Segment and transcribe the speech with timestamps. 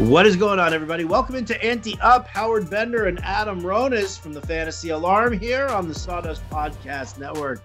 [0.00, 1.04] What is going on, everybody?
[1.04, 2.26] Welcome into Ante Up.
[2.26, 7.60] Howard Bender and Adam Ronis from the Fantasy Alarm here on the Sawdust Podcast Network.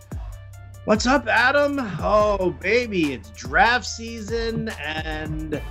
[0.83, 1.79] What's up, Adam?
[2.01, 5.61] Oh, baby, it's draft season and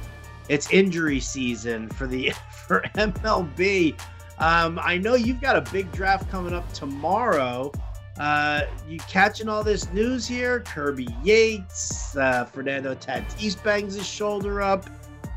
[0.49, 2.33] it's injury season for the
[2.67, 4.01] for MLB.
[4.39, 7.73] Um, I know you've got a big draft coming up tomorrow.
[8.19, 10.61] Uh, you catching all this news here?
[10.61, 14.89] Kirby Yates, uh, Fernando Tatis bangs his shoulder up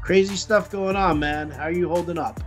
[0.08, 1.52] crazy stuff going on, man.
[1.52, 2.40] How are you holding up?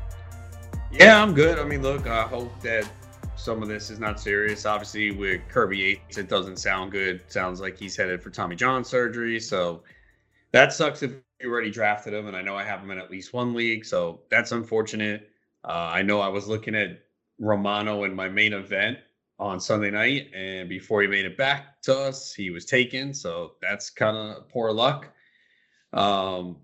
[0.91, 1.59] Yeah, I'm good.
[1.59, 2.91] I mean, look, I hope that
[3.36, 4.64] some of this is not serious.
[4.64, 7.23] Obviously, with Kirby Yates, it doesn't sound good.
[7.30, 9.38] Sounds like he's headed for Tommy John surgery.
[9.38, 9.83] So
[10.52, 12.28] that sucks if you already drafted him.
[12.28, 13.84] And I know I have him in at least one league.
[13.84, 15.28] So that's unfortunate.
[15.62, 17.02] Uh, I know I was looking at
[17.38, 18.97] Romano in my main event
[19.38, 20.30] on Sunday night.
[20.34, 23.12] And before he made it back to us, he was taken.
[23.12, 25.08] So that's kind of poor luck.
[25.92, 26.56] Um,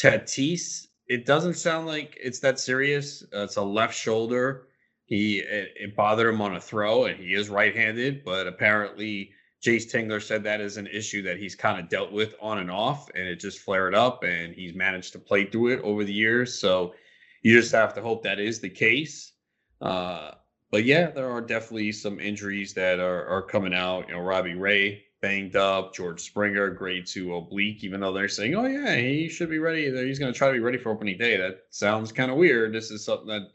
[0.00, 3.22] Tatis, it doesn't sound like it's that serious.
[3.34, 4.68] Uh, it's a left shoulder.
[5.06, 8.24] He it, it, bothered him on a throw, and he is right-handed.
[8.24, 9.30] But apparently,
[9.64, 12.70] Jayce Tingler said that is an issue that he's kind of dealt with on and
[12.70, 16.12] off, and it just flared up, and he's managed to play through it over the
[16.12, 16.58] years.
[16.58, 16.94] So
[17.42, 19.32] you just have to hope that is the case.
[19.80, 20.32] Uh,
[20.72, 24.08] but yeah, there are definitely some injuries that are, are coming out.
[24.08, 25.94] You know, Robbie Ray banged up.
[25.94, 29.84] George Springer, grade two oblique, even though they're saying, oh, yeah, he should be ready.
[30.06, 31.36] He's going to try to be ready for opening day.
[31.36, 32.72] That sounds kind of weird.
[32.72, 33.48] This is something that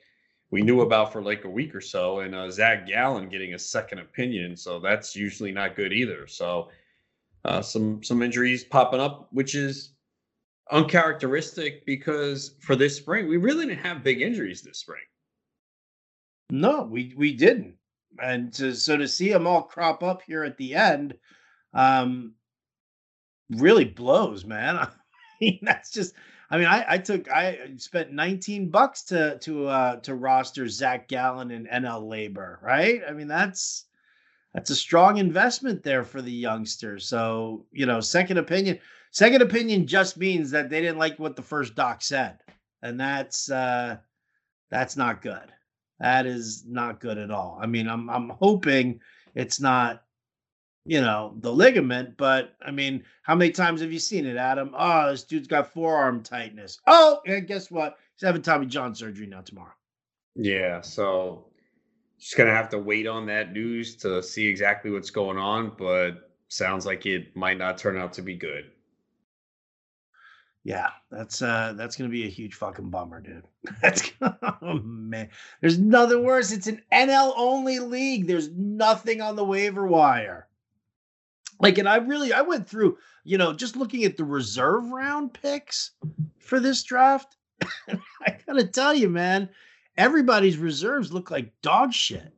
[0.50, 2.20] we knew about for like a week or so.
[2.20, 4.58] And uh, Zach Gallen getting a second opinion.
[4.58, 6.28] So that's usually not good either.
[6.28, 6.70] So
[7.46, 9.94] uh, some, some injuries popping up, which is
[10.72, 15.02] uncharacteristic because for this spring, we really didn't have big injuries this spring.
[16.50, 17.76] No, we, we didn't.
[18.22, 21.14] And to, so to see them all crop up here at the end,
[21.74, 22.34] um,
[23.50, 24.78] really blows, man.
[24.78, 24.90] I
[25.40, 26.14] mean, that's just.
[26.50, 31.08] I mean, I, I took I spent 19 bucks to to uh to roster Zach
[31.08, 33.02] Gallen and NL LABR, right?
[33.08, 33.86] I mean, that's
[34.54, 37.00] that's a strong investment there for the youngster.
[37.00, 38.80] So, you know, second opinion,
[39.12, 42.40] second opinion just means that they didn't like what the first doc said.
[42.82, 43.98] And that's uh
[44.70, 45.54] that's not good.
[46.02, 47.60] That is not good at all.
[47.62, 49.00] I mean, I'm I'm hoping
[49.36, 50.04] it's not
[50.86, 52.18] you know, the ligament.
[52.18, 54.74] But I mean, how many times have you seen it, Adam?
[54.78, 56.80] Oh, this dude's got forearm tightness.
[56.88, 57.98] Oh, and guess what?
[58.16, 59.74] He's having Tommy John surgery now tomorrow.
[60.36, 61.46] Yeah, so
[62.20, 66.32] just gonna have to wait on that news to see exactly what's going on, but
[66.48, 68.72] sounds like it might not turn out to be good.
[70.64, 73.48] Yeah, that's uh that's gonna be a huge fucking bummer, dude.
[73.82, 75.30] That's oh man.
[75.60, 76.52] There's nothing worse.
[76.52, 78.28] It's an NL only league.
[78.28, 80.48] There's nothing on the waiver wire
[81.62, 85.34] like and i really i went through you know just looking at the reserve round
[85.34, 85.92] picks
[86.40, 87.38] for this draft
[87.90, 89.50] i gotta tell you man
[89.98, 92.34] everybody's reserves look like dog shit.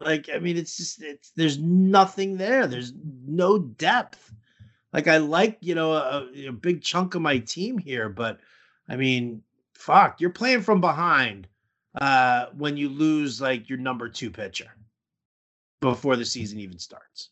[0.00, 2.66] Like i mean it's just it's there's nothing there.
[2.66, 2.92] There's
[3.26, 4.32] no depth.
[4.92, 8.38] Like i like you know a, a big chunk of my team here but
[8.88, 9.42] i mean
[9.72, 11.48] fuck you're playing from behind
[12.00, 14.70] uh when you lose like your number two pitcher
[15.80, 17.30] before the season even starts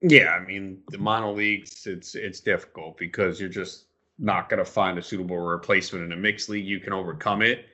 [0.00, 3.86] yeah, I mean the mono leagues, it's it's difficult because you're just
[4.18, 6.66] not going to find a suitable replacement in a mixed league.
[6.66, 7.66] You can overcome it.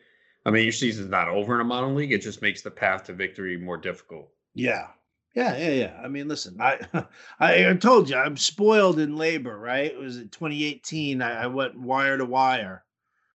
[0.46, 2.12] I mean, your season's not over in a mono league.
[2.12, 4.28] It just makes the path to victory more difficult.
[4.54, 4.88] Yeah,
[5.34, 6.00] yeah, yeah, yeah.
[6.02, 6.80] I mean, listen, I
[7.40, 9.92] I told you I'm spoiled in LABR, right?
[9.92, 11.22] It was in 2018.
[11.22, 12.84] I, I went wire to wire.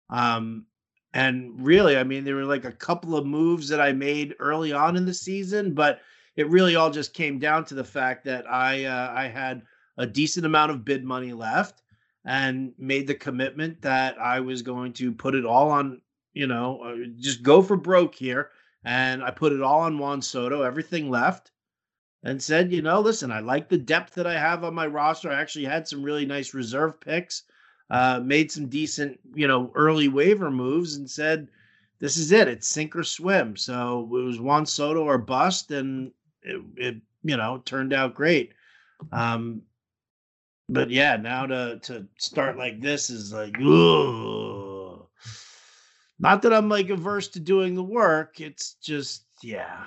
[0.10, 0.66] Um,
[1.14, 4.74] and really, I mean, there were like a couple of moves that I made early
[4.74, 6.02] on in the season, but
[6.36, 9.64] it really all just came down to the fact that I uh, I had
[9.98, 11.82] a decent amount of bid money left
[12.26, 16.02] and made the commitment that I was going to put it all on,
[16.34, 18.50] you know, uh, just go for broke here.
[18.84, 21.52] And I put it all on Juan Soto, everything left,
[22.24, 25.32] and said, you know, listen, I like the depth that I have on my roster.
[25.32, 27.44] I actually had some really nice reserve picks,
[27.90, 31.48] uh, made some decent, you know, early waiver moves, and said,
[32.00, 32.48] this is it.
[32.48, 33.56] It's sink or swim.
[33.56, 36.12] So it was Juan Soto or bust, and
[36.46, 38.54] it, it you know turned out great.
[39.12, 39.64] Um,
[40.70, 45.08] but yeah, now to to start like this is like, ugh.
[46.20, 48.40] not that I'm like averse to doing the work.
[48.40, 49.84] It's just yeah,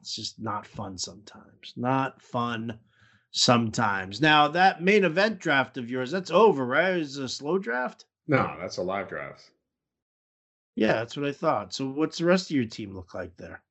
[0.00, 1.74] it's just not fun sometimes.
[1.76, 2.78] Not fun
[3.30, 4.20] sometimes.
[4.20, 6.96] Now that main event draft of yours, that's over, right?
[6.96, 8.06] Is a slow draft?
[8.26, 9.50] No, that's a live draft.
[10.74, 11.72] Yeah, that's what I thought.
[11.72, 13.62] So what's the rest of your team look like there?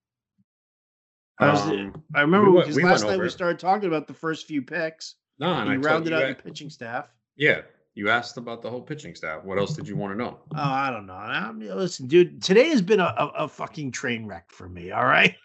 [1.39, 4.45] I, was, um, I remember we because last night we started talking about the first
[4.45, 5.15] few picks.
[5.39, 7.09] No, and you rounded out your pitching staff.
[7.35, 7.61] Yeah,
[7.93, 9.43] You asked about the whole pitching staff.
[9.43, 10.39] What else did you want to know?
[10.55, 11.13] Oh, I don't know.
[11.13, 14.91] I mean, listen, dude, today has been a, a, a fucking train wreck for me.
[14.91, 15.35] All right.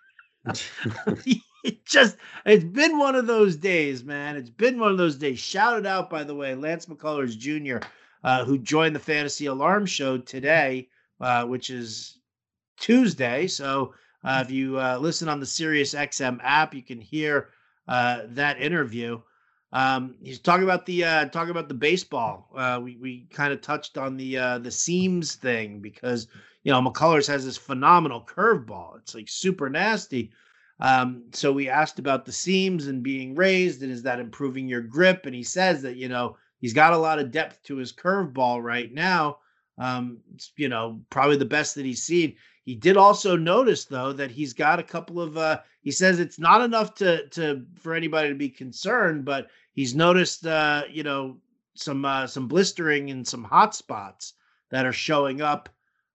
[0.47, 1.35] it
[1.85, 2.17] just
[2.47, 4.37] it's been one of those days, man.
[4.37, 5.39] It's been one of those days.
[5.39, 7.85] Shouted out, by the way, Lance McCullers Jr.,
[8.23, 10.89] uh, who joined the Fantasy Alarm Show today,
[11.21, 12.19] uh, which is
[12.79, 13.47] Tuesday.
[13.47, 13.95] So
[14.25, 17.49] uh, if you uh, listen on the Sirius XM app, you can hear
[17.89, 19.21] uh, that interview.
[19.73, 22.51] Um, he's talking about the uh, talking about the baseball.
[22.57, 26.27] Uh, we we kind of touched on the uh, the seams thing because
[26.65, 28.99] you know McCullers has this phenomenal curveball.
[28.99, 30.33] It's like super nasty.
[30.81, 34.81] Um, so we asked about the seams and being raised, and is that improving your
[34.81, 35.27] grip?
[35.27, 38.63] And he says that you know he's got a lot of depth to his curveball
[38.63, 39.39] right now.
[39.79, 40.19] Um,
[40.57, 42.35] you know, probably the best that he's seen.
[42.71, 46.39] He did also notice though that he's got a couple of uh he says it's
[46.39, 51.39] not enough to to for anybody to be concerned, but he's noticed uh, you know,
[51.75, 54.35] some uh some blistering and some hot spots
[54.71, 55.69] that are showing up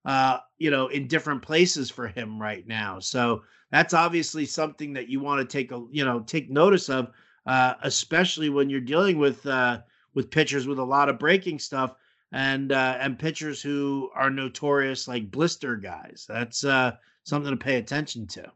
[0.06, 3.00] uh, you know, in different places for him right now.
[3.02, 7.12] So that's obviously something that you want to take a you know, take notice of,
[7.46, 9.82] uh, especially when you're dealing with uh
[10.14, 11.96] with pitchers with a lot of breaking stuff
[12.36, 16.26] and uh, and pitchers who are notorious like blister guys.
[16.28, 18.52] That's uh, something to pay attention to.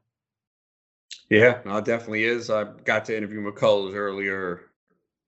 [1.29, 2.49] Yeah, no, it definitely is.
[2.49, 4.63] I got to interview McCullers earlier,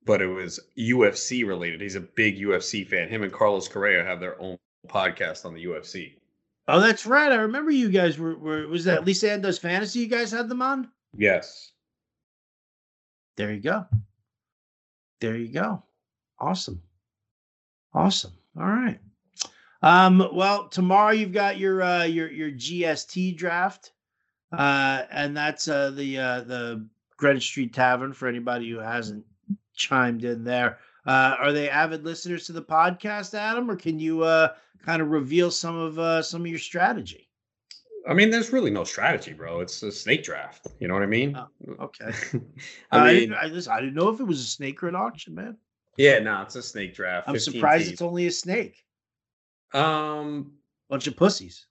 [0.05, 1.79] but it was UFC related.
[1.79, 3.07] He's a big UFC fan.
[3.07, 4.57] Him and Carlos Correa have their own
[4.87, 6.15] podcast on the UFC.
[6.67, 7.31] Oh, that's right.
[7.31, 9.99] I remember you guys were, were was that Lisa Ann does fantasy?
[9.99, 10.89] You guys had them on.
[11.15, 11.71] Yes.
[13.37, 13.85] There you go.
[15.21, 15.83] There you go.
[16.37, 16.81] Awesome.
[17.93, 18.33] Awesome.
[18.59, 18.99] All right.
[19.81, 23.93] Um, well, tomorrow you've got your uh, your your GST draft,
[24.51, 26.87] uh, and that's uh, the uh, the
[27.17, 29.25] Greenwich Street Tavern for anybody who hasn't
[29.75, 30.79] chimed in there.
[31.05, 34.49] Uh, are they avid listeners to the podcast, Adam, or can you uh,
[34.85, 37.27] kind of reveal some of uh, some of your strategy?
[38.07, 39.61] I mean, there's really no strategy, bro.
[39.61, 40.67] It's a snake draft.
[40.79, 41.35] You know what I mean?
[41.37, 42.11] Oh, okay.
[42.91, 45.35] I, mean, I, didn't, I, didn't know if it was a snake or an auction,
[45.35, 45.57] man.
[46.01, 47.29] Yeah, no, it's a snake draft.
[47.29, 47.93] I'm surprised teams.
[47.93, 48.83] it's only a snake.
[49.71, 50.53] Um,
[50.89, 51.67] bunch of pussies.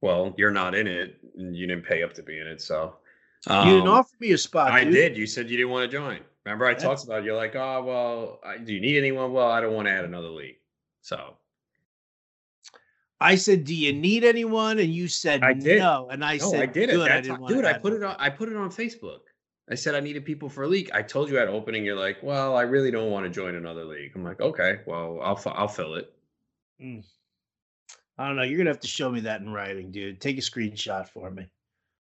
[0.00, 1.18] Well, you're not in it.
[1.36, 2.94] You didn't pay up to be in it, so
[3.46, 4.72] um, you didn't um, offer me a spot.
[4.72, 4.94] I dude.
[4.94, 5.16] did.
[5.18, 6.20] You said you didn't want to join.
[6.46, 6.82] Remember, I That's...
[6.82, 7.20] talked about.
[7.20, 7.24] It.
[7.26, 9.34] You're like, oh well, I, do you need anyone?
[9.34, 10.56] Well, I don't want to add another league.
[11.02, 11.34] So
[13.20, 16.50] I said, "Do you need anyone?" And you said, "I did." No, and I no,
[16.50, 18.16] said, "I did it." I dude, I put it on.
[18.18, 19.20] I put it on Facebook.
[19.70, 20.90] I said I needed people for a league.
[20.94, 21.84] I told you at opening.
[21.84, 25.20] You're like, "Well, I really don't want to join another league." I'm like, "Okay, well,
[25.22, 26.12] I'll I'll fill it."
[26.82, 27.04] Mm.
[28.16, 28.42] I don't know.
[28.42, 30.20] You're gonna have to show me that in writing, dude.
[30.20, 31.46] Take a screenshot for me.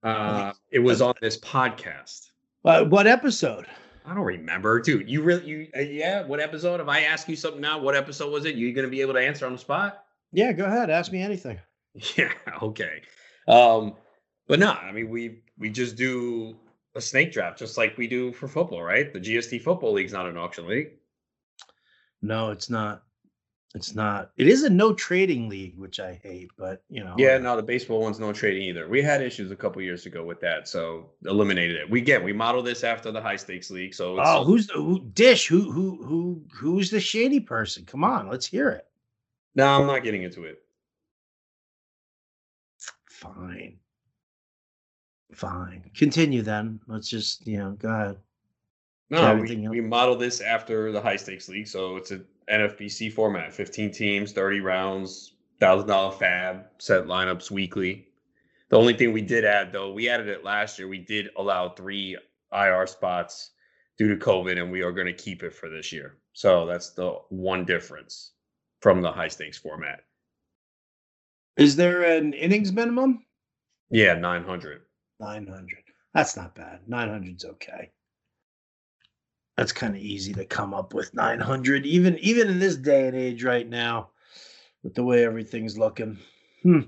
[0.02, 2.30] Uh, it was on this podcast.
[2.64, 3.66] Uh, what episode?
[4.04, 5.08] I don't remember, dude.
[5.08, 6.24] You really, you, uh, yeah.
[6.24, 6.80] What episode?
[6.80, 8.54] If I ask you something now, what episode was it?
[8.56, 10.04] You're gonna be able to answer on the spot?
[10.32, 10.90] Yeah, go ahead.
[10.90, 11.58] Ask me anything.
[12.16, 12.30] Yeah.
[12.62, 13.02] Okay.
[13.48, 13.94] Um,
[14.46, 16.54] but no, I mean, we we just do
[16.94, 19.12] a snake draft just like we do for football, right?
[19.12, 20.93] The GST football league's not an auction league.
[22.23, 23.05] No, it's not.
[23.75, 24.31] It's not.
[24.38, 27.14] It is a no trading league, which I hate, but you know.
[27.19, 28.88] Yeah, no, the baseball one's no trading either.
[28.88, 31.90] We had issues a couple years ago with that, so eliminated it.
[31.90, 33.94] We get we model this after the high stakes league.
[33.94, 35.46] So oh, who's the who, dish?
[35.49, 37.84] Who who who who's the shady person?
[37.84, 38.87] Come on, let's hear it.
[39.55, 40.62] No, I'm not getting into it.
[43.10, 43.79] Fine.
[45.32, 45.91] Fine.
[45.94, 46.81] Continue then.
[46.87, 48.17] Let's just you know go ahead.
[49.11, 53.55] No, we, we model this after the high stakes league, so it's an NFBC format
[53.55, 55.32] 15 teams, 30 rounds,
[55.63, 58.08] $1,000 fab, set lineups weekly.
[58.69, 60.89] The only thing we did add, though, we added it last year.
[60.89, 62.19] We did allow three
[62.53, 63.53] IR spots
[63.97, 66.19] due to COVID, and we are going to keep it for this year.
[66.35, 68.32] So that's the one difference
[68.81, 70.01] from the high stakes format.
[71.56, 73.25] Is there an innings minimum?
[73.91, 74.82] Yeah, 900.
[75.20, 75.84] 900.
[76.15, 76.81] That's not bad.
[76.89, 77.91] 900's okay.
[79.56, 83.17] That's kind of easy to come up with 900 even even in this day and
[83.17, 84.10] age right now
[84.84, 86.19] with the way everything's looking.
[86.63, 86.81] Hmm.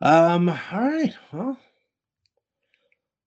[0.00, 1.56] um all right well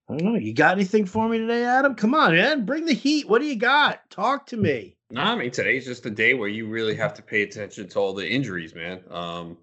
[0.10, 0.40] i don't know.
[0.40, 1.96] You got anything for me today adam?
[1.96, 3.28] Come on man bring the heat.
[3.28, 4.10] What do you got?
[4.10, 4.96] Talk to me.
[5.12, 8.00] No i mean today's just a day where you really have to pay attention to
[8.00, 9.02] all the injuries man.
[9.12, 9.58] Um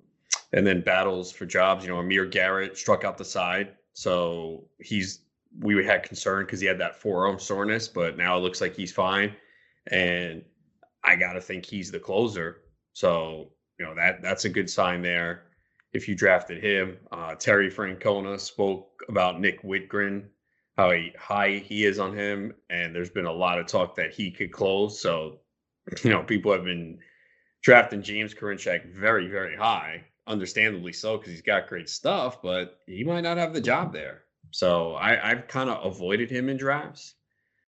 [0.53, 1.85] and then battles for jobs.
[1.85, 5.21] You know amir garrett struck out the side so he's
[5.61, 8.93] we had concern because he had that forearm soreness, but now it looks like he's
[8.93, 9.35] fine.
[9.87, 10.45] And
[11.05, 12.63] I got to think he's the closer.
[12.93, 15.45] So, you know, that that's a good sign there.
[15.93, 20.25] If you drafted him, uh, Terry Francona spoke about Nick Wittgren,
[20.77, 22.53] how he, high he is on him.
[22.69, 25.01] And there's been a lot of talk that he could close.
[25.01, 25.39] So
[26.03, 26.99] you know, people have been
[27.63, 33.05] drafting James Karinchak very, very high, understandably so, because he's got great stuff, but he
[33.05, 34.25] might not have the job there.
[34.51, 37.15] So I, I've kind of avoided him in drafts.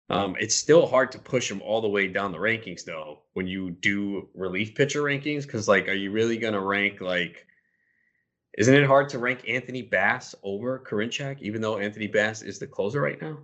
[0.09, 3.45] Um, it's still hard to push him all the way down the rankings though when
[3.45, 7.45] you do relief pitcher rankings because like are you really gonna rank like
[8.57, 12.65] isn't it hard to rank Anthony Bass over Karinchak even though Anthony Bass is the
[12.65, 13.37] closer right now?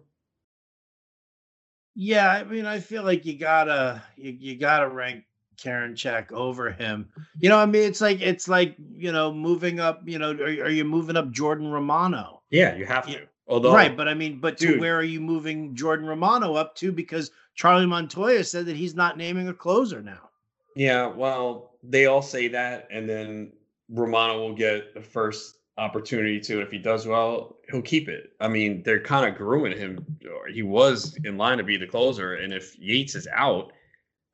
[1.93, 5.23] Yeah, I mean, I feel like you gotta you, you gotta rank
[5.57, 7.09] Karinchak over him.
[7.39, 10.01] You know, I mean, it's like it's like you know moving up.
[10.05, 12.41] You know, are, are you moving up Jordan Romano?
[12.49, 13.27] Yeah, you have to.
[13.47, 16.75] Although, right, but I mean, but dude, to where are you moving Jordan Romano up
[16.77, 16.91] to?
[16.91, 20.29] Because Charlie Montoyo said that he's not naming a closer now.
[20.75, 23.53] Yeah, well, they all say that, and then
[23.89, 26.61] Romano will get the first opportunity to.
[26.61, 28.31] If he does well, he'll keep it.
[28.39, 30.05] I mean, they're kind of grooming him.
[30.51, 33.71] He was in line to be the closer, and if Yates is out,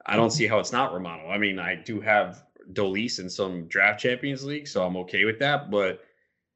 [0.05, 1.27] I don't see how it's not Romano.
[1.27, 2.43] I mean, I do have
[2.73, 5.69] Dolis in some draft Champions League, so I'm okay with that.
[5.69, 6.01] But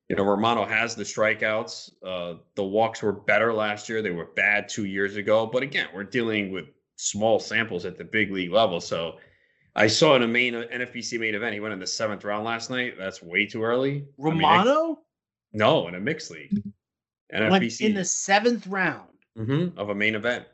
[0.09, 1.91] you know, Romano has the strikeouts.
[2.03, 4.01] Uh, the walks were better last year.
[4.01, 5.47] They were bad two years ago.
[5.47, 6.65] But again, we're dealing with
[6.97, 8.79] small samples at the big league level.
[8.79, 9.17] So
[9.75, 12.69] I saw in a main NFBC main event, he went in the seventh round last
[12.69, 12.95] night.
[12.97, 14.05] That's way too early.
[14.17, 14.71] Romano?
[14.71, 14.97] I mean,
[15.53, 16.61] no, in a mixed league.
[17.33, 20.45] NFBC in the seventh round mm-hmm, of a main event.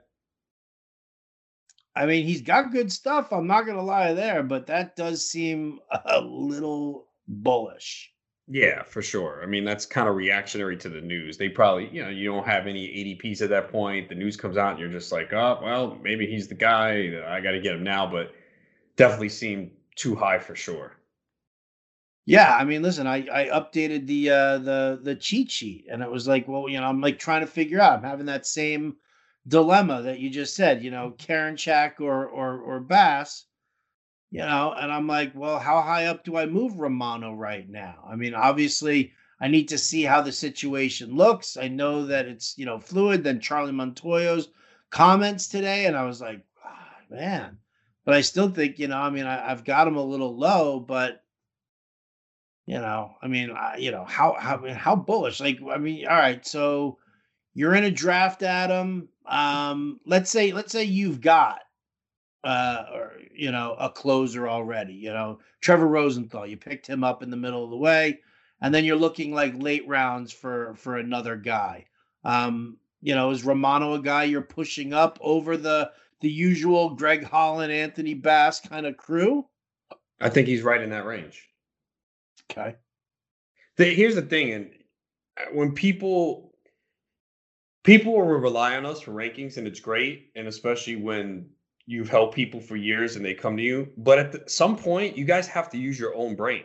[1.96, 3.32] I mean, he's got good stuff.
[3.32, 8.12] I'm not gonna lie there, but that does seem a little bullish.
[8.48, 9.42] Yeah, for sure.
[9.42, 11.38] I mean, that's kind of reactionary to the news.
[11.38, 14.10] They probably, you know, you don't have any ADPs at that point.
[14.10, 17.14] The news comes out, and you're just like, oh, well, maybe he's the guy.
[17.28, 18.10] I got to get him now.
[18.12, 18.34] But
[18.98, 20.98] definitely seemed too high for sure.
[22.26, 26.12] Yeah, I mean, listen, I I updated the uh the the cheat sheet, and it
[26.12, 28.00] was like, well, you know, I'm like trying to figure out.
[28.00, 28.98] I'm having that same
[29.48, 30.84] dilemma that you just said.
[30.84, 31.32] You know, mm-hmm.
[31.32, 33.46] Karinchak or or or Bass.
[34.30, 37.96] You know, and I'm like, well, how high up do I move Romano right now?
[38.10, 41.58] I mean, obviously, I need to see how the situation looks.
[41.58, 43.24] I know that it's you know fluid.
[43.24, 44.48] Then Charlie Montoyo's
[44.90, 47.58] comments today, and I was like, oh, man,
[48.06, 50.80] but I still think, you know, I mean, I, have got him a little low,
[50.80, 51.24] but
[52.66, 55.40] you know, I mean, I, you know, how how how bullish?
[55.40, 57.00] Like, I mean, all right, so
[57.54, 59.10] you're in a draft, Adam.
[59.26, 61.62] Um, let's say, let's say you've got
[62.44, 67.22] uh or you know a closer already you know trevor rosenthal you picked him up
[67.22, 68.20] in the middle of the way
[68.62, 71.86] and then you're looking like late rounds for for another guy
[72.24, 77.24] um you know is romano a guy you're pushing up over the the usual Greg
[77.24, 79.46] Holland, Anthony Bass kind of crew?
[80.22, 81.50] I think he's right in that range.
[82.50, 82.76] Okay.
[83.78, 84.70] The, here's the thing, and
[85.38, 86.51] uh, when people
[87.84, 91.50] people will rely on us for rankings, and it's great, and especially when
[91.86, 93.90] you've helped people for years and they come to you.
[93.98, 96.64] But at the, some point, you guys have to use your own brain.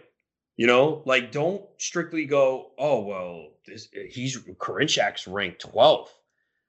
[0.56, 6.08] You know, like don't strictly go, oh well, this he's Karinchak's ranked 12th.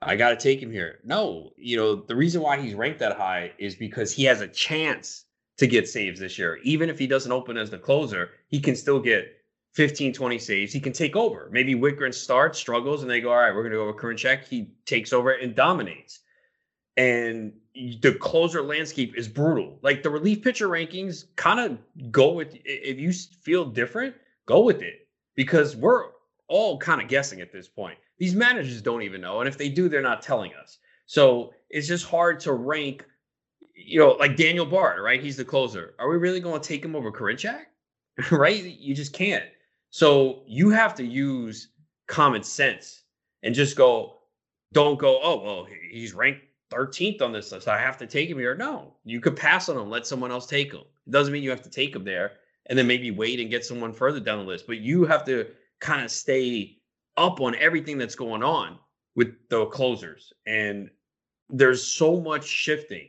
[0.01, 0.99] I got to take him here.
[1.05, 4.47] No, you know, the reason why he's ranked that high is because he has a
[4.47, 5.25] chance
[5.57, 6.59] to get saves this year.
[6.63, 9.36] Even if he doesn't open as the closer, he can still get
[9.77, 10.73] 15, 20 saves.
[10.73, 11.49] He can take over.
[11.51, 14.43] Maybe Wittgren starts, struggles, and they go, all right, we're going to go with Karinchak.
[14.43, 16.21] He takes over and dominates.
[16.97, 17.53] And
[18.01, 19.77] the closer landscape is brutal.
[19.83, 24.15] Like the relief pitcher rankings kind of go with, if you feel different,
[24.47, 26.05] go with it because we're
[26.47, 27.99] all kind of guessing at this point.
[28.17, 29.41] These managers don't even know.
[29.41, 30.79] And if they do, they're not telling us.
[31.05, 33.05] So it's just hard to rank,
[33.75, 35.21] you know, like Daniel Bard, right?
[35.21, 35.93] He's the closer.
[35.99, 37.65] Are we really going to take him over Karinchak?
[38.31, 38.63] right?
[38.63, 39.43] You just can't.
[39.89, 41.69] So you have to use
[42.07, 43.03] common sense
[43.43, 44.17] and just go,
[44.73, 46.41] don't go, oh, well, he's ranked
[46.71, 47.67] 13th on this list.
[47.67, 48.55] I have to take him here.
[48.55, 50.83] No, you could pass on him, let someone else take him.
[51.05, 52.33] It doesn't mean you have to take him there
[52.67, 54.67] and then maybe wait and get someone further down the list.
[54.67, 55.47] But you have to
[55.79, 56.77] kind of stay
[57.15, 58.77] up on everything that's going on
[59.15, 60.33] with the closers.
[60.45, 60.89] And
[61.49, 63.07] there's so much shifting.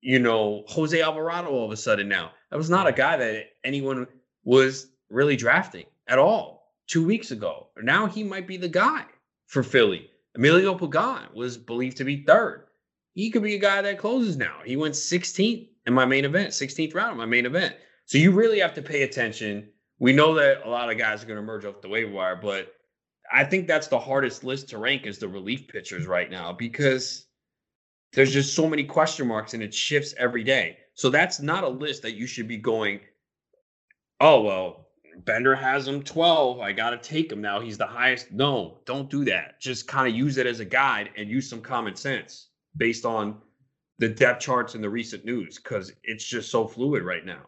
[0.00, 2.32] You know, Jose Alvarado all of a sudden now.
[2.50, 4.06] That was not a guy that anyone
[4.44, 7.68] was really drafting at all two weeks ago.
[7.80, 9.04] Now he might be the guy
[9.46, 10.10] for Philly.
[10.34, 12.64] Emilio Pagan was believed to be third.
[13.14, 14.60] He could be a guy that closes now.
[14.64, 17.74] He went 16th in my main event, 16th round in my main event.
[18.06, 19.68] So you really have to pay attention.
[19.98, 22.36] We know that a lot of guys are going to emerge off the waiver wire,
[22.36, 22.72] but
[23.32, 27.26] I think that's the hardest list to rank is the relief pitchers right now because
[28.12, 30.78] there's just so many question marks and it shifts every day.
[30.94, 33.00] So that's not a list that you should be going,
[34.20, 34.87] oh, well,
[35.24, 36.60] Bender has him 12.
[36.60, 37.60] I got to take him now.
[37.60, 38.30] He's the highest.
[38.32, 39.60] No, don't do that.
[39.60, 43.36] Just kind of use it as a guide and use some common sense based on
[43.98, 47.46] the depth charts and the recent news because it's just so fluid right now.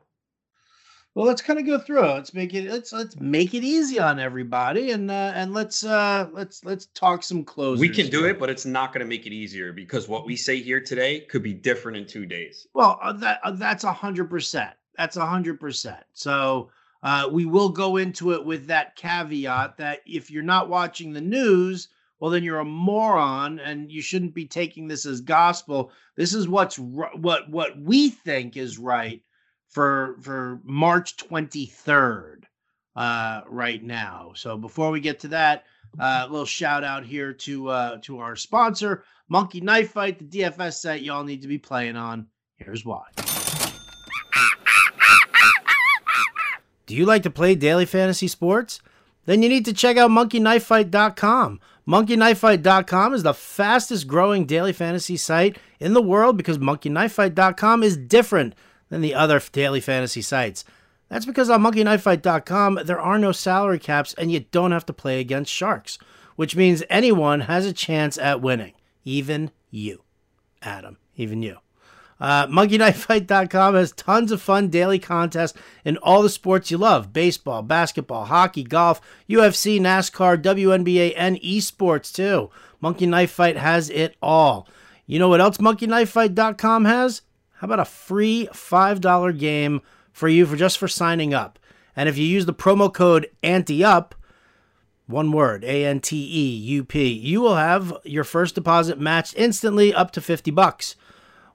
[1.14, 2.14] Well, let's kind of go through it.
[2.14, 6.28] Let's make it let's let's make it easy on everybody, and uh, and let's uh,
[6.32, 7.80] let's let's talk some closers.
[7.80, 10.36] We can do it, but it's not going to make it easier because what we
[10.36, 12.68] say here today could be different in two days.
[12.74, 14.70] Well, uh, that uh, that's a hundred percent.
[14.96, 16.04] That's a hundred percent.
[16.12, 16.70] So
[17.02, 21.20] uh, we will go into it with that caveat that if you're not watching the
[21.20, 21.88] news,
[22.18, 25.90] well, then you're a moron, and you shouldn't be taking this as gospel.
[26.16, 29.22] This is what's what what we think is right
[29.70, 32.44] for for March 23rd
[32.94, 34.32] uh, right now.
[34.34, 35.64] So before we get to that,
[35.98, 40.40] a uh, little shout out here to uh, to our sponsor, Monkey Knife Fight, the
[40.40, 42.26] DFS site y'all need to be playing on.
[42.56, 43.04] Here's why.
[46.90, 48.80] Do you like to play daily fantasy sports?
[49.24, 51.60] Then you need to check out monkeyknifefight.com.
[51.86, 58.56] Monkeyknifefight.com is the fastest growing daily fantasy site in the world because monkeyknifefight.com is different
[58.88, 60.64] than the other daily fantasy sites.
[61.08, 65.20] That's because on monkeyknifefight.com there are no salary caps and you don't have to play
[65.20, 65.96] against sharks,
[66.34, 68.72] which means anyone has a chance at winning,
[69.04, 70.02] even you,
[70.60, 71.58] Adam, even you.
[72.20, 77.62] Uh, MonkeyKnifeFight.com has tons of fun daily contests in all the sports you love baseball,
[77.62, 82.50] basketball, hockey, golf, UFC, NASCAR, WNBA, and esports too.
[82.80, 84.68] Monkey Knife Fight has it all.
[85.06, 87.22] You know what else MonkeyKnifeFight.com has?
[87.54, 91.58] How about a free $5 game for you for just for signing up?
[91.96, 94.12] And if you use the promo code ANTEUP,
[95.06, 99.34] one word, A N T E U P, you will have your first deposit matched
[99.36, 100.94] instantly up to 50 bucks.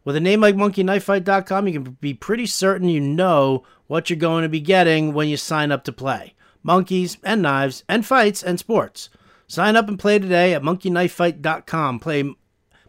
[0.05, 4.43] With a name like monkeyknifefight.com, you can be pretty certain you know what you're going
[4.43, 6.35] to be getting when you sign up to play.
[6.61, 9.09] Monkeys and knives and fights and sports.
[9.47, 11.99] Sign up and play today at monkeyknifefight.com.
[11.99, 12.35] Play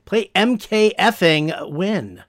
[0.05, 2.23] play MKFing win.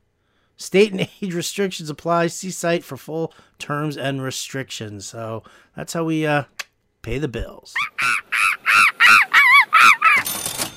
[0.55, 2.27] State and age restrictions apply.
[2.27, 5.05] See site for full terms and restrictions.
[5.05, 5.43] So
[5.75, 6.45] that's how we uh,
[7.01, 7.73] pay the bills.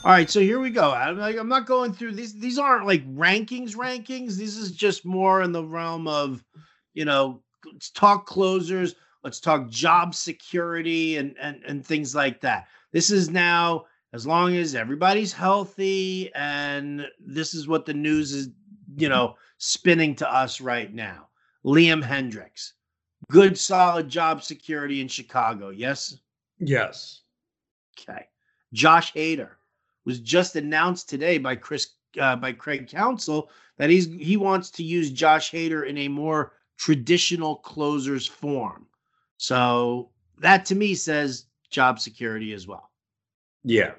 [0.03, 0.93] All right, so here we go.
[0.93, 2.33] I'm, like, I'm not going through these.
[2.33, 4.37] These aren't like rankings, rankings.
[4.37, 6.43] This is just more in the realm of,
[6.95, 8.95] you know, let's talk closers.
[9.23, 12.69] Let's talk job security and and and things like that.
[12.93, 13.85] This is now
[14.15, 18.49] as long as everybody's healthy and this is what the news is,
[18.97, 21.29] you know, spinning to us right now.
[21.63, 22.73] Liam Hendriks,
[23.31, 25.69] good, solid job security in Chicago.
[25.69, 26.17] Yes?
[26.59, 27.21] Yes.
[28.01, 28.27] Okay.
[28.73, 29.51] Josh Hader
[30.05, 31.89] was just announced today by Chris
[32.21, 36.53] uh, by Craig Counsell that he's he wants to use Josh Hader in a more
[36.79, 38.87] traditional closers form.
[39.37, 42.91] So that to me says job security as well.
[43.65, 43.93] Yeah.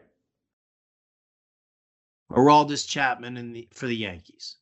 [2.31, 4.57] Aroldis Chapman in the for the Yankees.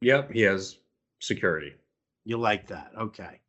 [0.00, 0.78] Yep, he has
[1.20, 1.74] security.
[2.24, 2.92] You like that.
[2.98, 3.40] Okay.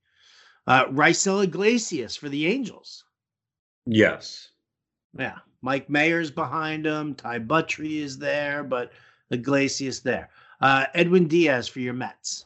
[0.67, 3.03] Uh Raisel Iglesias for the Angels.
[3.85, 4.49] Yes.
[5.17, 5.39] Yeah.
[5.61, 7.15] Mike Mayers behind him.
[7.15, 8.91] Ty Buttrey is there, but
[9.29, 10.29] Iglesias there.
[10.59, 12.45] Uh Edwin Diaz for your Mets.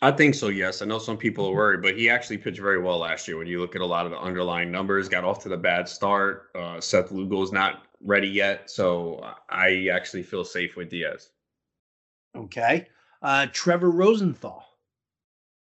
[0.00, 0.80] I think so, yes.
[0.80, 3.36] I know some people are worried, but he actually pitched very well last year.
[3.36, 5.88] When you look at a lot of the underlying numbers, got off to the bad
[5.88, 6.50] start.
[6.54, 11.30] Uh, Seth Lugo's not ready yet, so I actually feel safe with Diaz.
[12.36, 12.86] Okay
[13.22, 14.64] uh, Trevor Rosenthal.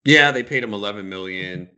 [0.03, 1.69] Yeah, they paid him 11 million.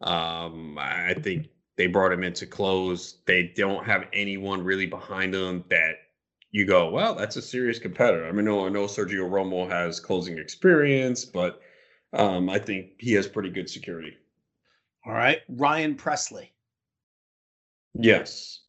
[0.00, 1.48] Um, I think
[1.82, 3.16] they brought him in to close.
[3.26, 5.96] They don't have anyone really behind them that
[6.52, 8.24] you go, well, that's a serious competitor.
[8.24, 11.60] I mean, no, I know Sergio Romo has closing experience, but
[12.12, 14.16] um, I think he has pretty good security.
[15.04, 16.50] All right, Ryan Pressly.
[17.94, 18.60] Yes.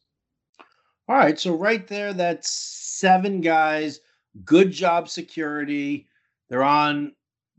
[1.08, 4.00] All right, so right there, that's seven guys.
[4.44, 6.08] Good job security.
[6.48, 7.12] They're on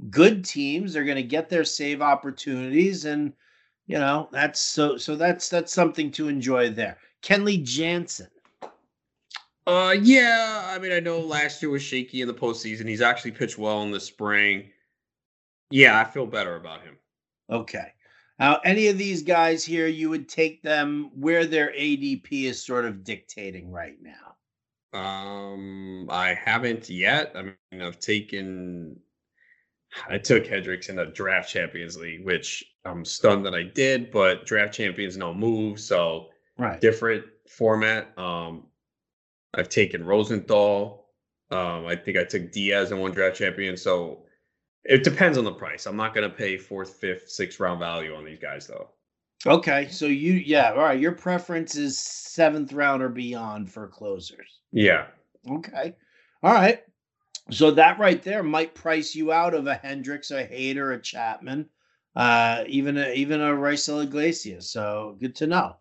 [0.10, 0.92] good teams.
[0.92, 3.32] They're going to get their save opportunities, and
[3.88, 4.98] you know that's so.
[4.98, 6.98] So that's that's something to enjoy there.
[7.22, 8.30] Kenley Jansen.
[9.68, 10.64] Uh, yeah.
[10.68, 12.88] I mean, I know last year was shaky in the postseason.
[12.88, 14.70] He's actually pitched well in the spring.
[15.72, 16.98] Yeah, I feel better about him.
[17.50, 17.92] Okay.
[18.38, 22.86] Now, any of these guys here, you would take them where their ADP is sort
[22.86, 25.00] of dictating right now.
[25.00, 27.32] Um, I haven't yet.
[27.36, 29.00] I mean, I've taken.
[30.10, 34.46] I took Hendriks in the draft champions league, which I'm stunned that I did, but
[34.46, 36.28] draft champions no move, so
[36.58, 36.80] right.
[36.80, 38.18] different format.
[38.18, 38.68] Um,
[39.54, 41.06] I've taken Rosenthal.
[41.52, 44.26] Um, I think I took Diaz in one draft champion, so
[44.84, 45.86] it depends on the price.
[45.86, 48.90] I'm not going to pay fourth, fifth, sixth round value on these guys though.
[49.48, 51.00] Okay, so you yeah, all right.
[51.00, 54.60] Your preference is seventh round or beyond for closers.
[54.72, 55.06] Yeah.
[55.50, 55.96] Okay.
[56.42, 56.82] All right.
[57.52, 61.70] So that right there might price you out of a Hendriks, a Hader, a Chapman,
[62.16, 64.70] uh, even a, even a Raisel Iglesias.
[64.70, 65.76] So good to know.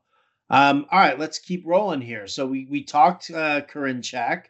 [0.50, 2.26] Um, all right, let's keep rolling here.
[2.26, 4.44] So we we talked uh, Karinchak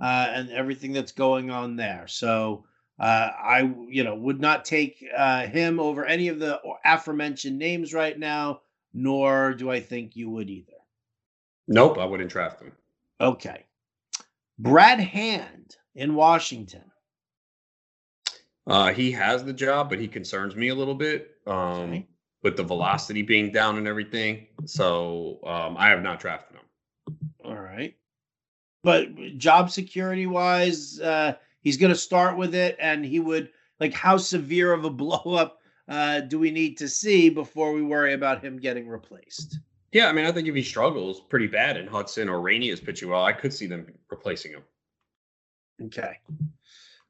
[0.00, 2.06] uh, and everything that's going on there.
[2.06, 2.64] So
[3.00, 7.92] uh, I you know would not take uh, him over any of the aforementioned names
[7.92, 8.60] right now,
[8.94, 10.72] nor do I think you would either.
[11.66, 12.72] Nope, I wouldn't draft him.
[13.20, 13.64] Okay,
[14.60, 16.84] Brad Hand in Washington.
[18.66, 22.06] Uh, he has the job, but he concerns me a little bit um, okay.
[22.42, 24.46] with the velocity being down and everything.
[24.64, 27.18] So um, I have not drafted him.
[27.44, 27.96] All right,
[28.84, 33.50] but job security wise, uh, he's going to start with it, and he would
[33.80, 37.82] like how severe of a blow up uh, do we need to see before we
[37.82, 39.58] worry about him getting replaced?
[39.90, 42.80] Yeah, I mean, I think if he struggles pretty bad and Hudson or Rainey is
[42.80, 44.62] pitching well, I could see them replacing him.
[45.80, 46.18] Okay.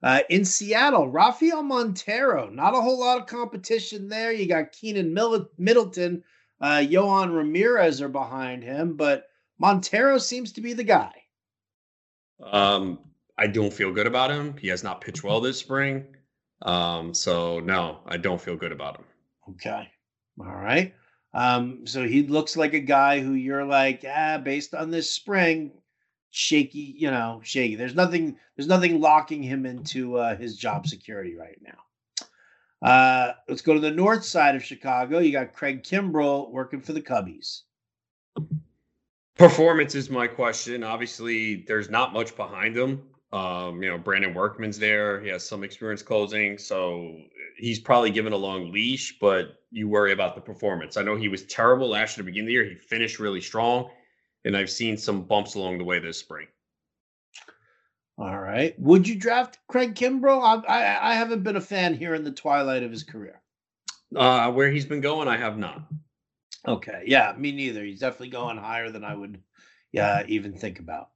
[0.02, 2.50] Uh, in Seattle, Rafael Montero.
[2.50, 4.32] Not a whole lot of competition there.
[4.32, 5.12] You got Keynan
[5.58, 6.24] Middleton,
[6.60, 11.12] uh, Yohan Ramirez are behind him, but Montero seems to be the guy.
[12.42, 12.98] Um,
[13.38, 14.56] I don't feel good about him.
[14.56, 16.06] He has not pitched well this spring.
[16.62, 19.04] Um, so no, I don't feel good about him.
[19.50, 19.88] Okay.
[20.40, 20.94] All right.
[21.34, 25.72] Um, so he looks like a guy who you're like, ah, based on this spring,
[26.32, 27.76] shaky, you know, shaky.
[27.76, 32.88] There's nothing, there's nothing locking him into uh, his job security right now.
[32.88, 35.18] Uh, let's go to the north side of Chicago.
[35.18, 37.60] You got Craig Kimbrel working for the Cubbies.
[39.36, 40.82] Performance is my question.
[40.82, 43.02] Obviously, there's not much behind him.
[43.32, 45.20] Um, you know, Brandon Workman's there.
[45.20, 47.16] He has some experience closing, so
[47.56, 49.18] he's probably given a long leash.
[49.20, 50.96] But you worry about the performance.
[50.96, 52.64] I know he was terrible last year beginning of the year.
[52.64, 53.90] He finished really strong
[54.44, 56.46] and I've seen some bumps along the way this spring.
[58.18, 58.78] All right.
[58.78, 60.42] Would you draft Craig Kimbrel?
[60.42, 63.40] I, I, I haven't been a fan here in the twilight of his career.
[64.14, 65.82] Uh, where he's been going, I have not.
[66.68, 67.02] Okay.
[67.06, 67.82] Yeah, me neither.
[67.82, 69.40] He's definitely going higher than I would
[69.92, 71.08] yeah, even think about.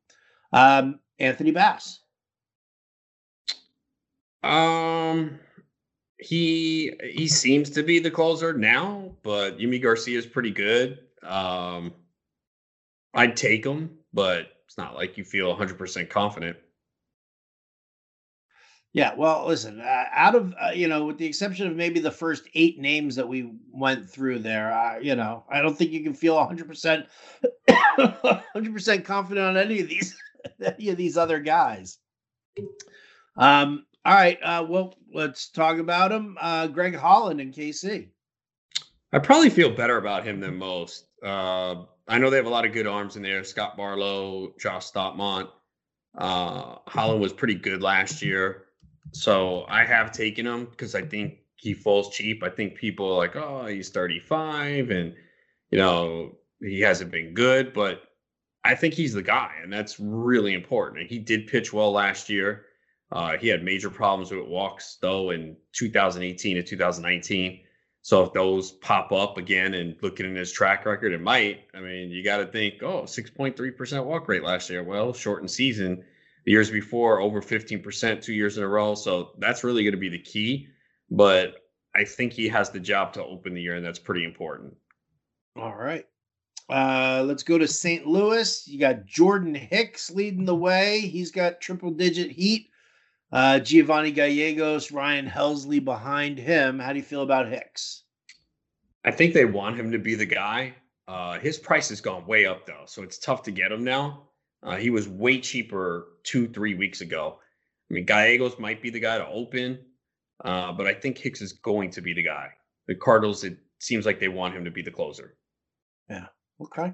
[0.52, 2.00] Um, Anthony Bass.
[4.42, 5.38] Um,
[6.18, 11.00] he he seems to be the closer now, but Yimi Garcia is pretty good.
[11.22, 11.92] Um,
[13.16, 16.56] I'd take them, but it's not like you feel 100% confident.
[18.92, 22.10] Yeah, well, listen, uh, out of, uh, you know, with the exception of maybe the
[22.10, 26.02] first eight names that we went through there, uh, you know, I don't think you
[26.02, 27.06] can feel 100%
[27.68, 30.16] 100% confident on any of these
[30.60, 31.98] any of these other guys.
[33.36, 36.36] Um all right, uh well, let's talk about him.
[36.40, 38.08] Uh Greg Holland and KC.
[39.12, 41.06] I probably feel better about him than most.
[41.22, 43.42] Uh I know they have a lot of good arms in there.
[43.44, 45.48] Scott Barlow, Josh Staumont.
[46.16, 48.64] Uh, Holland was pretty good last year.
[49.12, 52.42] So I have taken him because I think he falls cheap.
[52.42, 55.14] I think people are like, oh, he's 35 and,
[55.70, 58.02] you know, he hasn't been good, but
[58.64, 59.52] I think he's the guy.
[59.62, 61.00] And that's really important.
[61.00, 62.66] And he did pitch well last year.
[63.12, 67.60] Uh, he had major problems with walks, though, in 2018 and 2019.
[68.06, 71.64] So if those pop up again and looking at his track record, it might.
[71.74, 74.84] I mean, you got to think, oh, 6.3% walk rate last year.
[74.84, 76.04] Well, shortened season.
[76.44, 78.94] The years before, over 15% two years in a row.
[78.94, 80.68] So that's really going to be the key.
[81.10, 81.56] But
[81.96, 84.74] I think he has the job to open the year, and that's pretty important.
[85.56, 86.06] All right.
[86.70, 88.06] Uh, let's go to St.
[88.06, 88.68] Louis.
[88.68, 91.00] You got Jordan Hicks leading the way.
[91.00, 92.70] He's got triple digit heat.
[93.32, 96.78] Uh, Giovanni Gallegos, Ryan Helsley behind him.
[96.78, 98.02] How do you feel about Hicks?
[99.04, 100.74] I think they want him to be the guy.
[101.08, 104.28] Uh, his price has gone way up though, so it's tough to get him now.
[104.62, 107.38] Uh, he was way cheaper two, three weeks ago.
[107.90, 109.78] I mean, Gallegos might be the guy to open,
[110.44, 112.48] uh, but I think Hicks is going to be the guy.
[112.88, 115.36] The Cardinals, it seems like they want him to be the closer.
[116.10, 116.26] Yeah.
[116.60, 116.92] Okay.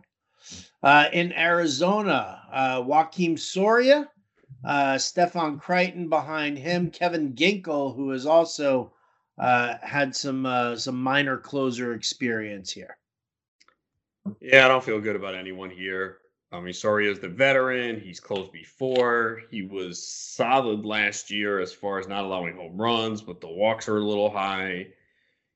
[0.82, 4.10] Uh, in Arizona, uh, Joakim Soria
[4.64, 8.92] uh, Stefan Crichton behind him, Kevin Ginkel, who has also
[9.38, 12.96] uh, had some uh, some minor closer experience here.
[14.40, 16.18] Yeah, I don't feel good about anyone here.
[16.52, 17.98] I mean, is the veteran.
[17.98, 19.40] He's closed before.
[19.50, 23.88] He was solid last year as far as not allowing home runs, but the walks
[23.88, 24.88] are a little high.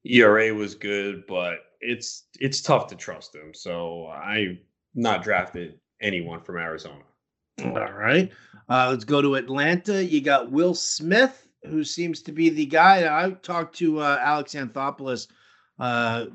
[0.05, 3.53] ERA was good, but it's it's tough to trust him.
[3.53, 4.59] So I
[4.95, 7.05] not drafted anyone from Arizona.
[7.65, 8.31] All right.
[8.69, 10.05] Uh, let's go to Atlanta.
[10.05, 13.25] You got Will Smith, who seems to be the guy.
[13.25, 15.29] I talked to uh, Alex Anthopoulos
[15.79, 16.27] uh,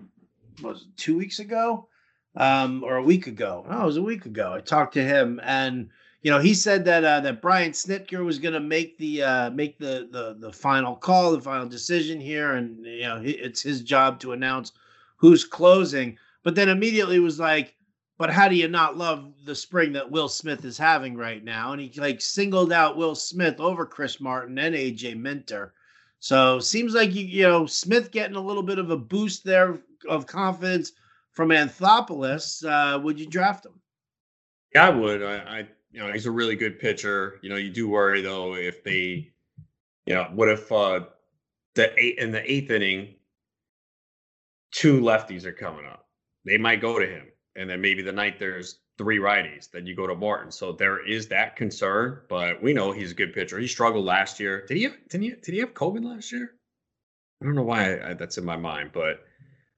[0.61, 1.87] was two weeks ago
[2.35, 3.65] um, or a week ago.
[3.69, 4.53] Oh, it was a week ago.
[4.53, 5.89] I talked to him, and
[6.23, 9.49] you know, he said that uh, that Brian Snitker was going to make the uh,
[9.51, 13.81] make the, the the final call, the final decision here, and you know, it's his
[13.81, 14.71] job to announce
[15.17, 16.17] who's closing.
[16.43, 17.75] But then immediately was like,
[18.21, 21.71] but how do you not love the spring that Will Smith is having right now?
[21.73, 25.73] And he like singled out Will Smith over Chris Martin and AJ Minter.
[26.19, 29.79] So seems like you you know Smith getting a little bit of a boost there
[30.07, 30.91] of confidence
[31.31, 32.63] from Anthopoulos.
[32.63, 33.81] Uh, would you draft him?
[34.75, 35.23] Yeah, I would.
[35.23, 37.39] I, I you know he's a really good pitcher.
[37.41, 39.31] You know you do worry though if they,
[40.05, 41.05] you know, what if uh
[41.73, 43.15] the eight in the eighth inning,
[44.69, 46.05] two lefties are coming up.
[46.45, 49.95] They might go to him and then maybe the night there's three righties, then you
[49.95, 50.51] go to Martin.
[50.51, 53.59] So there is that concern, but we know he's a good pitcher.
[53.59, 54.65] He struggled last year.
[54.67, 54.83] Did he?
[54.83, 55.29] Have, did he?
[55.29, 56.51] Did he have COVID last year?
[57.41, 59.23] I don't know why I, that's in my mind, but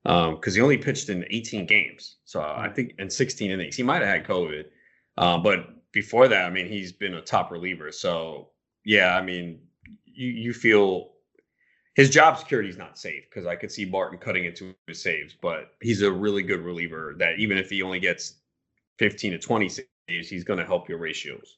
[0.04, 3.84] because um, he only pitched in 18 games, so I think in 16 innings he
[3.84, 4.66] might have had COVID.
[5.18, 7.92] Uh, but before that, I mean, he's been a top reliever.
[7.92, 8.50] So
[8.84, 9.60] yeah, I mean,
[10.06, 11.13] you you feel
[11.96, 15.36] his job security is not safe because I could see Martin cutting into his saves,
[15.40, 18.36] but he's a really good reliever that even if he only gets
[19.00, 19.88] 15 to 20 saves,
[20.30, 21.58] he's going to help your ratios.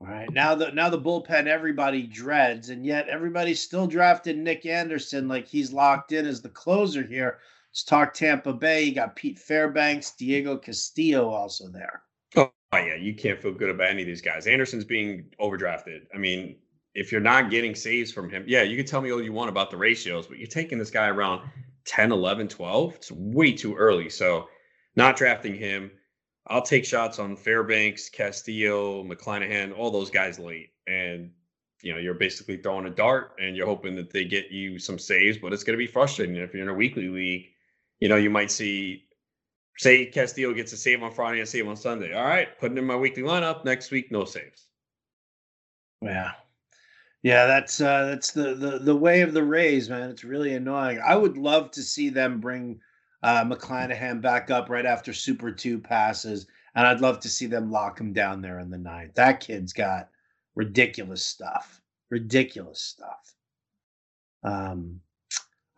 [0.00, 0.30] All right.
[0.32, 5.46] Now the now the bullpen everybody dreads, and yet everybody's still drafted Nick Anderson like
[5.46, 7.38] he's locked in as the closer here.
[7.70, 8.82] Let's talk Tampa Bay.
[8.82, 12.02] You got Pete Fairbanks, Diego Castillo also there.
[12.36, 14.48] Oh yeah, you can't feel good about any of these guys.
[14.48, 16.06] Anderson's being overdrafted.
[16.12, 16.56] I mean,
[16.94, 19.48] if you're not getting saves from him, yeah, you can tell me all you want
[19.48, 21.48] about the ratios, but you're taking this guy around
[21.84, 22.94] 10, 11, 12.
[22.94, 24.08] It's way too early.
[24.10, 24.48] So,
[24.94, 25.90] not drafting him.
[26.48, 30.70] I'll take shots on Fairbanks, Castillo, McClanahan, all those guys late.
[30.86, 31.30] And,
[31.82, 34.98] you know, you're basically throwing a dart and you're hoping that they get you some
[34.98, 36.36] saves, but it's going to be frustrating.
[36.36, 37.46] If you're in a weekly league,
[38.00, 39.04] you know, you might see,
[39.78, 42.12] say, Castillo gets a save on Friday and a save on Sunday.
[42.12, 43.64] All right, putting in my weekly lineup.
[43.64, 44.66] Next week, no saves.
[46.02, 46.32] Yeah.
[47.22, 50.10] Yeah, that's uh, that's the, the the way of the Rays, man.
[50.10, 51.00] It's really annoying.
[51.04, 52.80] I would love to see them bring
[53.22, 57.70] uh, McClanahan back up right after Super Two passes, and I'd love to see them
[57.70, 59.14] lock him down there in the ninth.
[59.14, 60.08] That kid's got
[60.56, 61.80] ridiculous stuff.
[62.10, 63.34] Ridiculous stuff.
[64.42, 65.00] Um,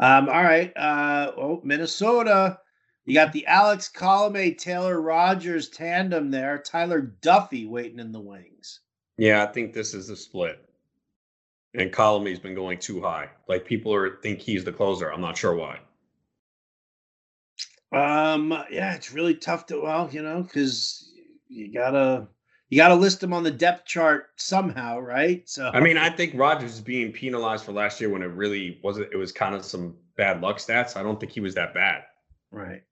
[0.00, 0.74] um, all right.
[0.74, 2.58] Uh, oh, Minnesota.
[3.04, 6.56] You got the Alex Colome Taylor Rogers tandem there.
[6.56, 8.80] Tyler Duffey waiting in the wings.
[9.18, 10.66] Yeah, I think this is a split
[11.74, 13.28] and Colome's been going too high.
[13.48, 15.12] Like people are think he's the closer.
[15.12, 15.80] I'm not sure why.
[17.92, 21.12] Um, yeah, it's really tough to well, you know, because
[21.48, 22.28] you gotta
[22.68, 25.48] you gotta list him on the depth chart somehow, right?
[25.48, 28.80] So I mean, I think Rogers is being penalized for last year when it really
[28.82, 29.12] wasn't.
[29.12, 30.96] It was kind of some bad luck stats.
[30.96, 32.02] I don't think he was that bad.
[32.50, 32.82] Right.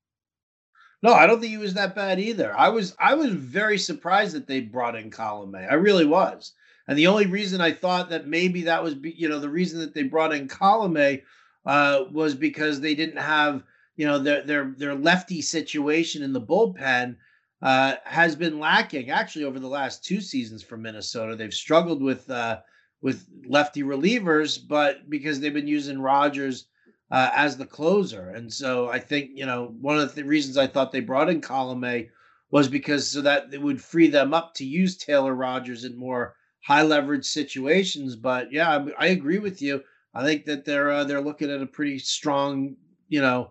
[1.03, 2.57] No, I don't think he was that bad either.
[2.57, 5.69] I was I was very surprised that they brought in Colome.
[5.69, 6.53] I really was.
[6.89, 9.95] And the only reason I thought that maybe that was, you know, the reason that
[9.95, 11.23] they brought in Colome
[11.65, 13.63] uh, was because they didn't have,
[13.97, 17.17] you know, their their their lefty situation in the bullpen
[17.63, 21.37] uh, has been lacking actually over the last two seasons for Minnesota.
[21.37, 22.61] They've struggled with uh,
[23.01, 26.67] with lefty relievers, but because they've been using Rogers
[27.11, 30.67] uh, as the closer, and so I think you know one of the reasons I
[30.67, 32.09] thought they brought in Colome
[32.51, 36.35] was because so that it would free them up to use Taylor Rogers in more
[36.63, 38.17] high leverage situations.
[38.17, 39.83] But yeah, I, I agree with you.
[40.15, 42.77] I think that they're uh, they're looking at a pretty strong,
[43.09, 43.51] you know,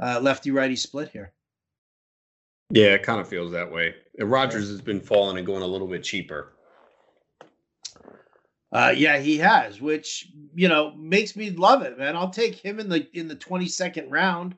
[0.00, 1.32] uh, lefty righty split here.
[2.70, 3.94] Yeah, it kind of feels that way.
[4.18, 6.54] Rogers has been falling and going a little bit cheaper.
[8.72, 12.16] Uh, yeah, he has, which you know makes me love it, man.
[12.16, 14.56] I'll take him in the in the twenty second round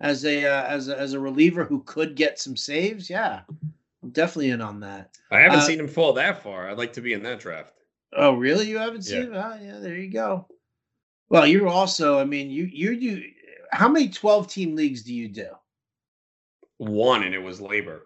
[0.00, 3.10] as a uh, as a, as a reliever who could get some saves.
[3.10, 3.40] Yeah,
[4.02, 5.18] I'm definitely in on that.
[5.30, 6.68] I haven't uh, seen him fall that far.
[6.68, 7.74] I'd like to be in that draft.
[8.12, 8.68] Oh, really?
[8.68, 9.32] You haven't seen?
[9.32, 9.52] Yeah.
[9.54, 9.78] Oh, yeah.
[9.78, 10.46] There you go.
[11.28, 12.18] Well, you're also.
[12.18, 13.22] I mean, you you do.
[13.72, 15.48] How many 12 team leagues do you do?
[16.78, 18.00] One, and it was LABR.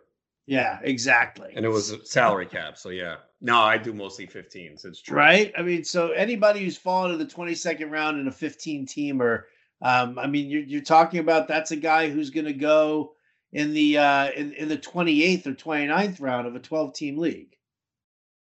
[0.47, 1.53] Yeah, exactly.
[1.57, 2.77] And it was salary cap.
[2.77, 3.17] So yeah.
[3.41, 4.85] No, I do mostly 15s.
[4.85, 5.17] It's true.
[5.17, 5.53] Right.
[5.57, 9.43] I mean, so anybody who's fallen to the 22nd round in a 15 teamer,
[9.83, 13.14] um, I mean, you're you're talking about that's a guy who's going to go
[13.55, 17.57] in the uh, in, in the 28th or 29th round of a 12 team league.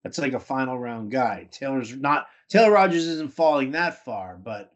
[0.04, 1.48] That's like a final round guy.
[1.52, 4.74] Taylor's not Taylor Rogers isn't falling that far, but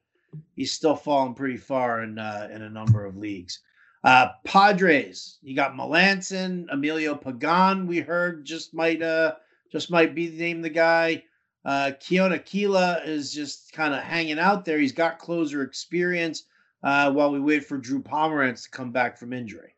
[0.55, 3.59] he's still falling pretty far in uh, in a number of leagues.
[4.03, 7.87] Uh, Padres, you got Melancon, Emilio Pagan.
[7.87, 9.35] We heard just might uh
[9.71, 11.23] just might be the name of the guy.
[11.65, 14.79] Uh, Keone Kela is just kind of hanging out there.
[14.79, 16.43] He's got closer experience
[16.83, 19.73] uh, while we wait for Drew Pomeranz to come back from injury.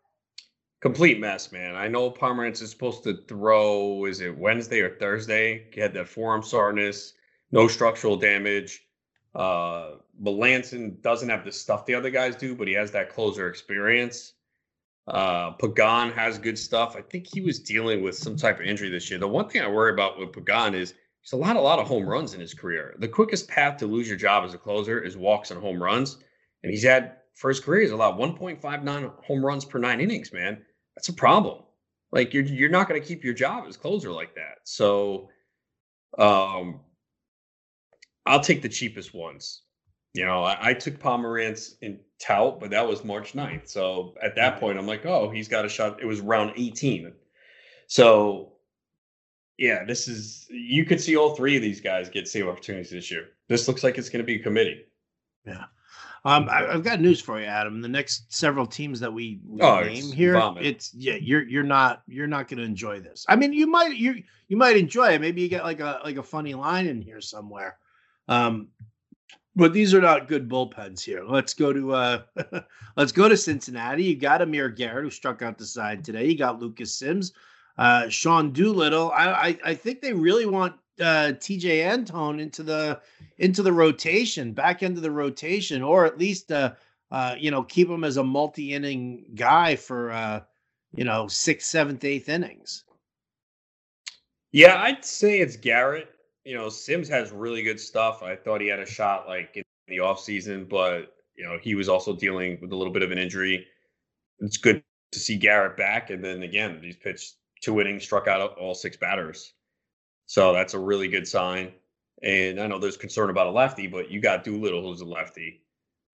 [0.81, 1.75] Complete mess, man.
[1.75, 4.05] I know Pomeranz is supposed to throw.
[4.05, 5.67] Is it Wednesday or Thursday?
[5.73, 7.15] He had that forearm soreness,
[7.51, 8.81] no structural damage.
[9.35, 13.49] Uh, Melancon doesn't have the stuff the other guys do, but he has that closer
[13.49, 14.33] experience.
[15.05, 16.95] Uh, Pagan has good stuff.
[16.95, 19.19] I think he was dealing with some type of injury this year.
[19.19, 21.87] The one thing I worry about with Pagan is he's a lot, a lot of
[21.87, 22.95] home runs in his career.
[22.99, 26.23] The quickest path to lose your job as a closer is walks and home runs,
[26.63, 30.31] and he's had for his career he's allowed 1.59 home runs per nine innings.
[30.31, 30.63] Man,
[30.95, 31.63] that's a problem.
[32.11, 34.59] Like you're you're not going to keep your job as closer like that.
[34.63, 35.29] So,
[36.17, 36.81] um,
[38.25, 39.63] I'll take the cheapest ones.
[40.13, 43.69] You know, I, I took Pomeranz in tout, but that was March 9th.
[43.69, 46.01] So at that point, I'm like, oh, he's got a shot.
[46.01, 47.13] It was round 18.
[47.87, 48.53] So
[49.59, 53.11] yeah, this is you could see all three of these guys get save opportunities this
[53.11, 53.25] year.
[53.49, 54.85] This looks like it's going to be a committee.
[55.45, 55.65] Yeah.
[56.25, 57.81] Um, I, have got news for you, Adam.
[57.81, 60.65] The next several teams that we, we oh, name here, vomit.
[60.65, 63.25] it's yeah, you're you're not you're not going to enjoy this.
[63.29, 65.21] I mean, you might you you might enjoy it.
[65.21, 67.77] Maybe you get like a like a funny line in here somewhere.
[68.27, 68.67] Um,
[69.55, 71.23] but these are not good bullpens here.
[71.23, 72.21] Let's go to uh
[72.97, 74.03] let's go to Cincinnati.
[74.03, 76.27] You got Amir Garrett who struck out the side today.
[76.27, 77.33] You got Lucas Sims,
[77.77, 79.11] uh Sean Doolittle.
[79.11, 83.01] I I, I think they really want uh Tejay Antone into the
[83.37, 86.73] into the rotation, back into the rotation, or at least uh
[87.11, 90.41] uh you know keep him as a multi-inning guy for uh
[90.93, 92.83] you know sixth, seventh, eighth innings.
[94.51, 96.09] Yeah, I'd say it's Garrett
[96.49, 98.23] you know, Sims has really good stuff.
[98.23, 101.87] I thought he had a shot like in the offseason, but you know, he was
[101.87, 103.67] also dealing with a little bit of an injury.
[104.39, 106.09] It's good to see Garrett back.
[106.09, 109.53] And then again, he's pitched two innings, struck out all six batters.
[110.29, 111.71] So that's a really good sign.
[112.21, 115.63] And I know there's concern about a lefty, but you got Doolittle, who's a lefty,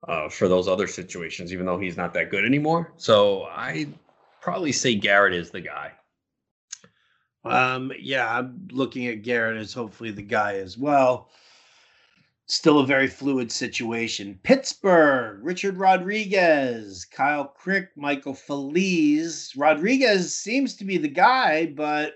[0.08, 2.94] uh, for those other situations, even though he's not that good anymore.
[2.96, 3.88] So I
[4.40, 5.92] probably say Garrett is the guy.
[7.44, 11.30] Um, yeah, I'm looking at Garrett as hopefully the guy as well.
[12.46, 14.40] Still a very fluid situation.
[14.44, 19.52] Pittsburgh, Richard Rodriguez, Kyle Crick, Michael Feliz.
[19.58, 22.14] Rodriguez seems to be the guy, but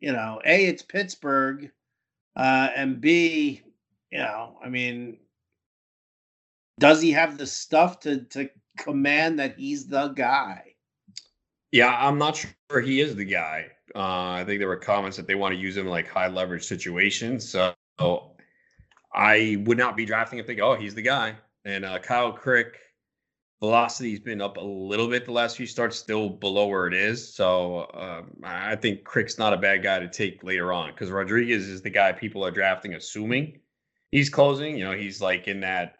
[0.00, 1.70] you know, A, it's Pittsburgh.
[2.36, 3.62] Uh, and B,
[4.10, 5.18] you know, I mean,
[6.78, 10.74] does he have the stuff to to command that he's the guy?
[11.72, 13.66] Yeah, I'm not sure he is the guy.
[13.94, 16.64] Uh, I think there were comments that they want to use him like high leverage
[16.64, 17.48] situations.
[17.48, 17.74] So
[19.12, 21.34] I would not be drafting and think, oh, he's the guy.
[21.64, 22.78] And uh, Kyle Crick,
[23.60, 27.34] velocity's been up a little bit the last few starts, still below where it is.
[27.34, 31.66] So um, I think Crick's not a bad guy to take later on because Rodriguez
[31.66, 33.58] is the guy people are drafting, assuming
[34.10, 34.78] he's closing.
[34.78, 35.96] You know, he's like in that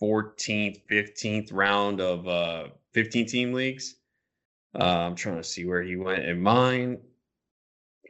[0.00, 3.96] 14th, 15th round of uh, 15 team leagues.
[4.78, 6.98] Uh, I'm trying to see where he went in mine.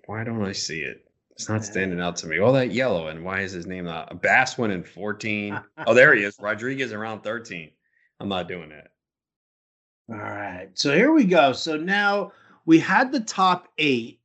[0.07, 1.03] Why don't I see it?
[1.33, 2.39] It's not standing out to me.
[2.39, 4.23] All that yellow, and why is his name not?
[4.23, 5.61] Bass went in 14.
[5.87, 6.39] oh, there he is.
[6.41, 7.71] Rodriguez around 13.
[8.21, 8.89] I'm not doing that.
[10.11, 10.69] All right.
[10.75, 11.53] So here we go.
[11.53, 12.33] So now
[12.65, 14.21] we had the top eight.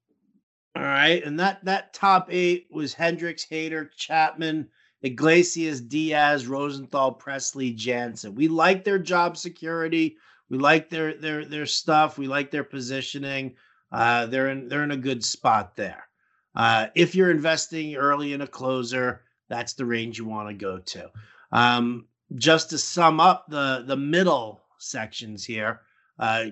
[0.76, 1.24] All right.
[1.24, 4.70] And that that top eight was Hendriks, Hader, Chapman,
[5.02, 8.36] Iglesias, Diaz, Rosenthal, Pressly, Jansen.
[8.36, 10.18] We like their job security.
[10.50, 12.18] We like their their their stuff.
[12.18, 13.56] We like their positioning.
[13.92, 16.08] Uh, they're in they're in a good spot there.
[16.56, 20.80] Uh, if you're investing early in a closer, that's the range you want to go
[20.80, 21.10] to.
[21.52, 25.82] Um, just to sum up the the middle sections here,
[26.20, 26.46] uh,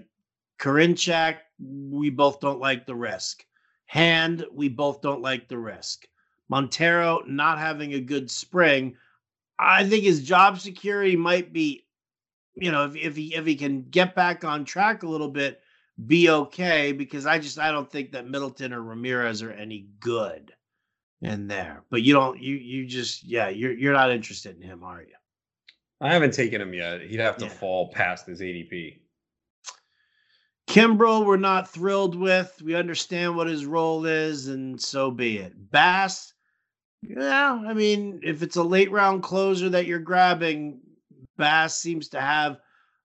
[0.59, 3.45] Karinchak, we both don't like the risk.
[3.85, 6.05] Hand, we both don't like the risk.
[6.47, 8.95] Montero not having a good spring,
[9.57, 11.85] I think his job security might be
[12.55, 15.61] you know, if, if he if he can get back on track a little bit,
[16.07, 16.91] be okay.
[16.91, 20.53] Because I just I don't think that Middleton or Ramirez are any good
[21.21, 21.83] in there.
[21.89, 25.15] But you don't you you just yeah you're you're not interested in him, are you?
[26.01, 27.01] I haven't taken him yet.
[27.01, 27.51] He'd have to yeah.
[27.51, 28.99] fall past his ADP.
[30.67, 32.62] Kimbrel, we're not thrilled with.
[32.63, 35.71] We understand what his role is, and so be it.
[35.71, 36.33] Bass,
[37.02, 40.79] yeah, I mean, if it's a late round closer that you're grabbing,
[41.37, 42.60] Bass seems to have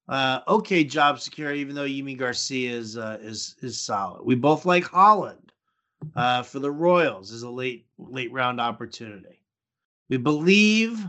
[0.09, 4.25] uh, okay job security, even though Yimi Garcia is uh, is is solid.
[4.25, 5.53] We both like Holland
[6.15, 9.41] uh, for the Royals as a late late round opportunity.
[10.11, 11.07] We believe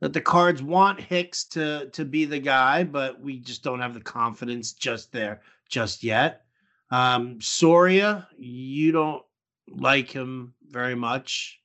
[0.00, 3.94] that the Cards want Hicks to to be the guy, but we just don't have
[3.94, 6.42] the confidence just there just yet.
[6.90, 9.22] Um, Soria, you don't
[9.68, 11.60] like him very much.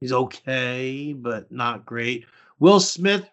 [0.00, 2.26] He's okay, but not great.
[2.58, 3.28] Will Smith,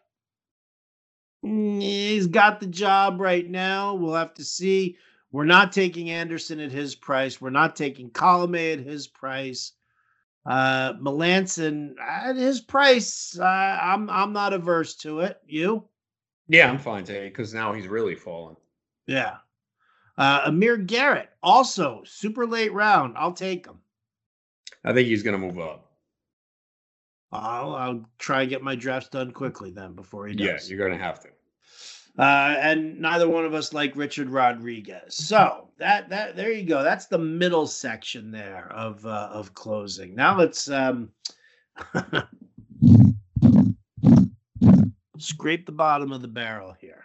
[1.42, 3.96] he's got the job right now.
[3.96, 4.98] We'll have to see.
[5.32, 7.42] We're not taking Anderson at his price.
[7.42, 9.74] We're not taking Colome at his price.
[10.46, 15.40] Uh, Melancon at his price, uh, I'm I'm not averse to it.
[15.48, 15.86] You?
[16.48, 18.56] Yeah, I'm fine today because now he's really fallen.
[19.08, 19.38] Yeah.
[20.18, 23.16] Uh, Amir Garrett, also super late round.
[23.18, 23.80] I'll take him.
[24.84, 25.92] I think he's going to move up.
[27.32, 30.46] I'll, I'll try and get my drafts done quickly then before he does.
[30.70, 31.30] Yeah, you're going to have to.
[32.18, 35.16] Uh, and neither one of us like Richard Rodriguez.
[35.16, 36.82] So that that there you go.
[36.82, 40.16] That's the middle section there of uh, of closing.
[40.16, 41.12] Now let's um,
[45.18, 47.04] scrape the bottom of the barrel here.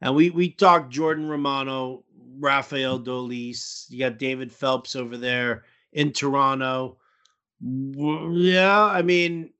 [0.00, 2.04] And we we talked Jordan Romano,
[2.38, 3.86] Rafael Dolis.
[3.90, 6.98] You got David Phelps over there in Toronto.
[7.60, 9.50] Yeah, I mean,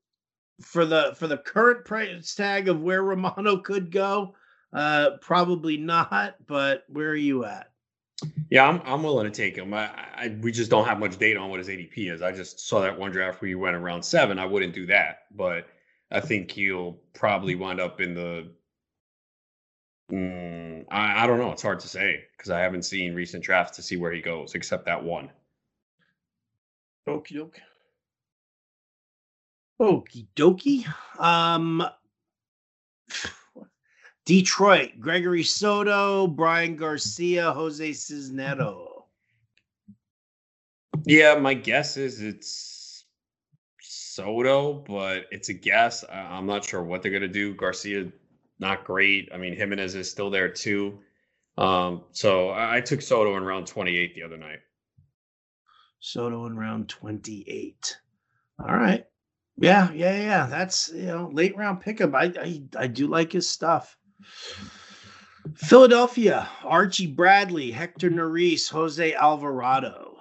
[0.61, 4.35] for the for the current price tag of where Romano could go,
[4.73, 6.35] uh, probably not.
[6.47, 7.71] But where are you at?
[8.49, 9.73] Yeah, I'm I'm willing to take him.
[9.73, 12.21] I, I we just don't have much data on what his ADP is.
[12.21, 14.39] I just saw that one draft where you went around seven.
[14.39, 15.67] I wouldn't do that, but
[16.11, 18.51] I think he'll probably wind up in the.
[20.11, 21.51] Mm, I, I don't know.
[21.51, 24.55] It's hard to say because I haven't seen recent drafts to see where he goes,
[24.55, 25.29] except that one.
[27.07, 27.59] Okie doke.
[29.79, 30.85] Okie dokie.
[31.19, 31.83] Um,
[34.25, 39.03] Detroit, Gregory Soto, Bryan Garcia, Jose Cisnero.
[41.05, 43.05] Yeah, my guess is it's
[43.81, 46.03] Soto, but it's a guess.
[46.05, 47.53] I- am not sure what they're gonna do.
[47.53, 48.11] Garcia,
[48.59, 49.29] not great.
[49.33, 50.99] I mean, Jimenez is still there too.
[51.57, 54.59] Um, so I, I took Soto in round 28 the other night.
[55.99, 57.97] Soto in round 28.
[58.59, 59.05] All right.
[59.57, 60.45] Yeah, yeah, yeah.
[60.47, 62.13] That's you know late round pickup.
[62.13, 63.97] I I, I do like his stuff.
[65.55, 70.17] Philadelphia, Archie Bradley, Hector Neris, Jose Alvarado.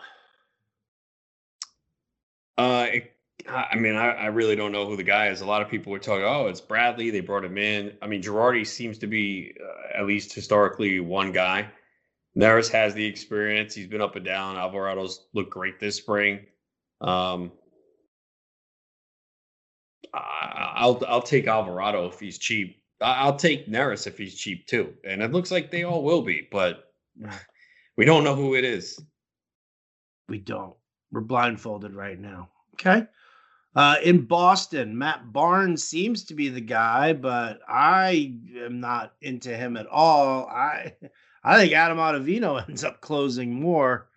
[2.59, 3.13] Uh, it,
[3.49, 5.41] I mean, I, I really don't know who the guy is.
[5.41, 7.11] A lot of people were talking, oh, it's Bradley.
[7.11, 7.97] They brought him in.
[8.01, 11.69] I mean, Girardi seems to be uh, at least historically one guy.
[12.37, 13.75] Neris has the experience.
[13.75, 14.57] He's been up and down.
[14.57, 16.41] Alvarado's looked great this spring.
[17.01, 17.53] Um,
[20.15, 22.83] I'll I'll take Alvarado if he's cheap.
[23.01, 24.95] I'll take Neris if he's cheap too.
[25.05, 26.93] And it looks like they all will be, but
[27.97, 29.01] we don't know who it is.
[30.29, 30.75] We don't.
[31.13, 32.49] We're blindfolded right now.
[32.75, 33.07] Okay.
[33.77, 39.55] Uh, in Boston, Matt Barnes seems to be the guy, but I am not into
[39.57, 40.47] him at all.
[40.47, 40.95] I
[41.45, 44.09] I think Adam Ottavino ends up closing more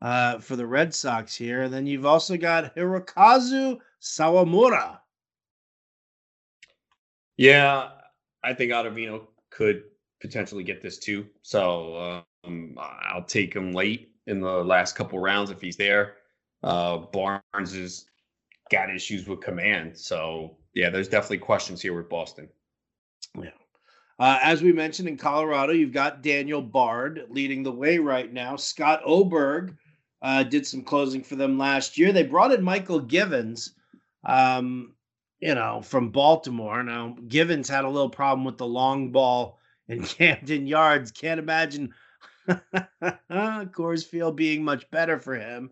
[0.00, 1.62] uh, for the Red Sox here.
[1.62, 4.98] And then you've also got Hirokazu Sawamura.
[7.36, 7.90] Yeah,
[8.42, 9.84] I think Ottavino could
[10.20, 11.26] potentially get this too.
[11.42, 16.14] So um, I'll take him late in the last couple rounds if he's there.
[16.62, 18.06] Uh, Barnes has
[18.70, 19.96] got issues with command.
[19.96, 22.48] So yeah, there's definitely questions here with Boston.
[23.38, 23.50] Yeah.
[24.18, 28.56] Uh, as we mentioned in Colorado, you've got Daniel Bard leading the way right now.
[28.56, 29.76] Scott Oberg
[30.22, 32.12] uh, did some closing for them last year.
[32.12, 33.74] They brought in Mychal Givens.
[34.24, 34.95] Um,
[35.40, 36.82] you know, from Baltimore.
[36.82, 39.58] Now, Givens had a little problem with the long ball
[39.88, 41.10] in Camden Yards.
[41.12, 41.94] Can't imagine
[43.00, 45.70] Coors Field being much better for him.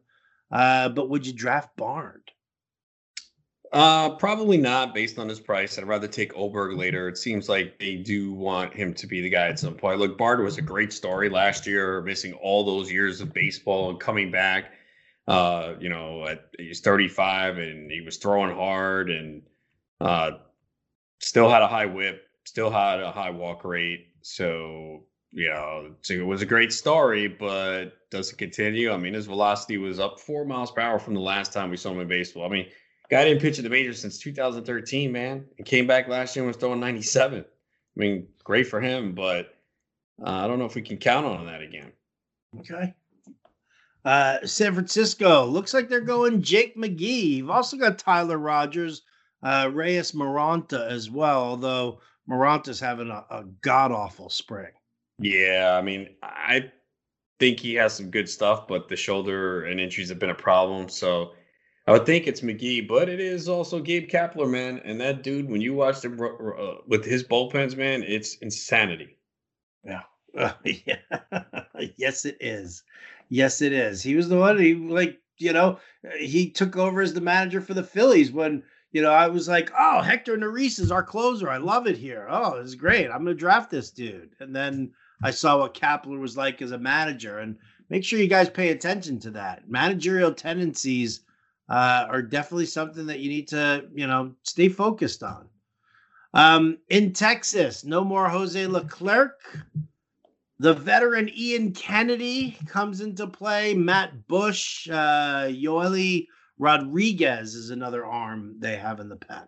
[0.50, 2.30] Uh, but would you draft Bard?
[3.72, 5.78] Uh, probably not based on his price.
[5.78, 7.08] I'd rather take Oberg later.
[7.08, 9.98] It seems like they do want him to be the guy at some point.
[9.98, 13.98] Look, Bard was a great story last year, missing all those years of baseball and
[13.98, 14.70] coming back.
[15.26, 19.42] Uh, you know, at, he's 35 and he was throwing hard and
[20.00, 20.32] uh,
[21.20, 24.08] still had a high whip, still had a high walk rate.
[24.22, 28.92] So, you know, it was a great story, but does it continue?
[28.92, 31.76] I mean, his velocity was up four miles per hour from the last time we
[31.76, 32.44] saw him in baseball.
[32.44, 32.66] I mean,
[33.10, 36.48] guy didn't pitch in the majors since 2013, man, and came back last year and
[36.48, 37.40] was throwing 97.
[37.40, 37.44] I
[37.96, 39.54] mean, great for him, but
[40.24, 41.92] uh, I don't know if we can count on that again.
[42.60, 42.94] Okay.
[44.04, 47.36] Uh, San Francisco looks like they're going Jake McGee.
[47.36, 49.02] You've also got Tyler Rogers,
[49.44, 54.72] uh, Reyes Moronta as well, although Moronta's having a, a god awful spring.
[55.18, 56.72] Yeah, I mean, I
[57.38, 60.88] think he has some good stuff, but the shoulder and injuries have been a problem.
[60.88, 61.32] So
[61.86, 64.80] I would think it's McGee, but it is also Gabe Kapler, man.
[64.84, 69.18] And that dude, when you watch him uh, with his bullpens, man, it's insanity.
[69.84, 70.02] Yeah.
[70.36, 70.96] Uh, yeah.
[71.96, 72.82] yes, it is.
[73.28, 74.02] Yes, it is.
[74.02, 74.58] He was the one.
[74.58, 75.78] He like you know
[76.18, 78.62] he took over as the manager for the Phillies when
[78.94, 81.50] you know, I was like, oh, Hector Neris is our closer.
[81.50, 82.28] I love it here.
[82.30, 83.10] Oh, is great.
[83.10, 84.36] I'm gonna draft this dude.
[84.38, 87.56] And then I saw what Kapler was like as a manager, and
[87.90, 89.68] make sure you guys pay attention to that.
[89.68, 91.22] Managerial tendencies
[91.68, 95.48] uh, are definitely something that you need to, you know, stay focused on.
[96.32, 99.40] Um, in Texas, no more Jose Leclerc.
[100.60, 103.74] The veteran Ian Kennedy comes into play.
[103.74, 106.28] Matt Bush, uh, Joely
[106.58, 109.44] Rodriguez is another arm they have in the pen.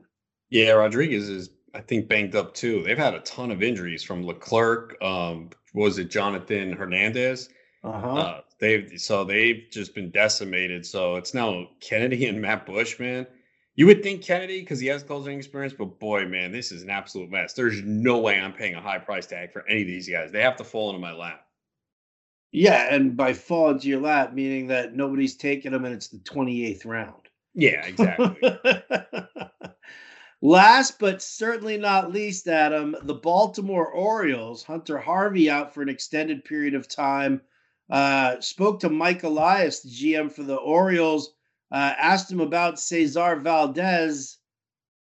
[0.50, 2.82] Yeah, Rodriguez is, I think, banged up too.
[2.82, 5.00] They've had a ton of injuries from Leclerc.
[5.02, 7.48] Um, was it Jonathan Hernandez?
[7.84, 8.14] Uh-huh.
[8.14, 10.84] Uh, they've so they've just been decimated.
[10.84, 13.26] So it's now Kennedy and Matt Bush, man.
[13.76, 16.88] You would think Kennedy because he has closing experience, but boy, man, this is an
[16.88, 17.52] absolute mess.
[17.52, 20.32] There's no way I'm paying a high price tag for any of these guys.
[20.32, 21.45] They have to fall into my lap.
[22.52, 26.18] Yeah, and by fall into your lap, meaning that nobody's taking them and it's the
[26.18, 27.28] 28th round.
[27.54, 28.58] Yeah, exactly.
[30.42, 36.44] Last but certainly not least, Adam, the Baltimore Orioles, Hunter Harvey out for an extended
[36.44, 37.40] period of time
[37.90, 41.32] uh, spoke to Mike Elias, the GM for the Orioles,
[41.70, 44.38] uh, asked him about Cesar Valdez.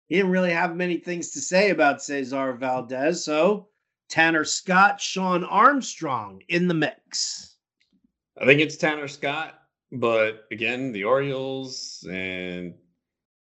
[0.09, 3.69] He didn't really have many things to say about Cesar Valdez, so
[4.11, 7.55] Tanner Scott, Shawn Armstrong in the mix.
[8.41, 12.75] I think it's Tanner Scott, but again, the Orioles and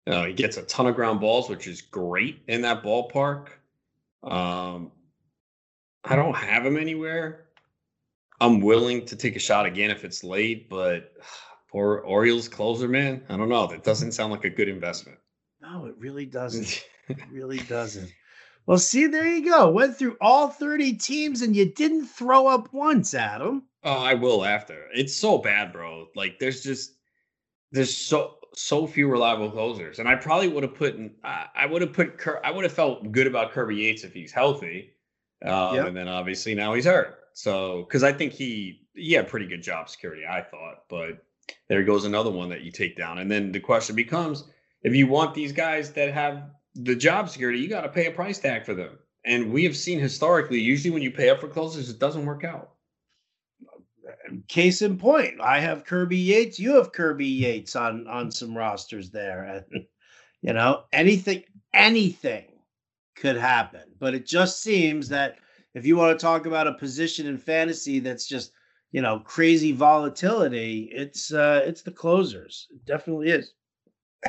[0.06, 3.48] you know, he gets a ton of ground balls, which is great in that ballpark.
[4.22, 4.92] Um,
[6.04, 7.46] I don't have him anywhere.
[8.40, 11.14] I'm willing to take a shot again if it's late, but
[11.70, 13.24] poor Orioles closer, man.
[13.28, 13.66] I don't know.
[13.66, 15.18] That doesn't sound like a good investment.
[15.60, 16.84] No, it really doesn't.
[17.08, 18.12] it really doesn't.
[18.68, 19.70] Well, see, there you go.
[19.70, 23.62] Went through all 30 teams and you didn't throw up once, Adam.
[23.82, 24.84] Oh, I will after.
[24.92, 26.08] It's so bad, bro.
[26.14, 26.92] Like there's just
[27.72, 31.80] there's so so few reliable closers, and I probably would have put I, I would
[31.80, 34.90] have put I would have felt good about Kirby Yates if he's healthy,
[35.46, 35.86] um, yep.
[35.86, 37.20] and then obviously now he's hurt.
[37.32, 41.24] So, because I think he he had pretty good job security, I thought, but
[41.68, 44.44] there goes another one that you take down, and then the question becomes:
[44.82, 48.12] if you want these guys that have the job security, you got to pay a
[48.12, 48.98] price tag for them.
[49.24, 52.44] And we have seen historically, usually when you pay up for closers, it doesn't work
[52.44, 52.70] out.
[54.46, 56.58] Case in point, I have Kirby Yates.
[56.58, 59.86] You have Kirby Yates on on some rosters there, and
[60.42, 62.46] you know anything anything
[63.16, 63.82] could happen.
[63.98, 65.38] But it just seems that
[65.74, 68.52] if you want to talk about a position in fantasy that's just
[68.92, 72.66] you know crazy volatility, it's uh, it's the closers.
[72.70, 73.52] It definitely is.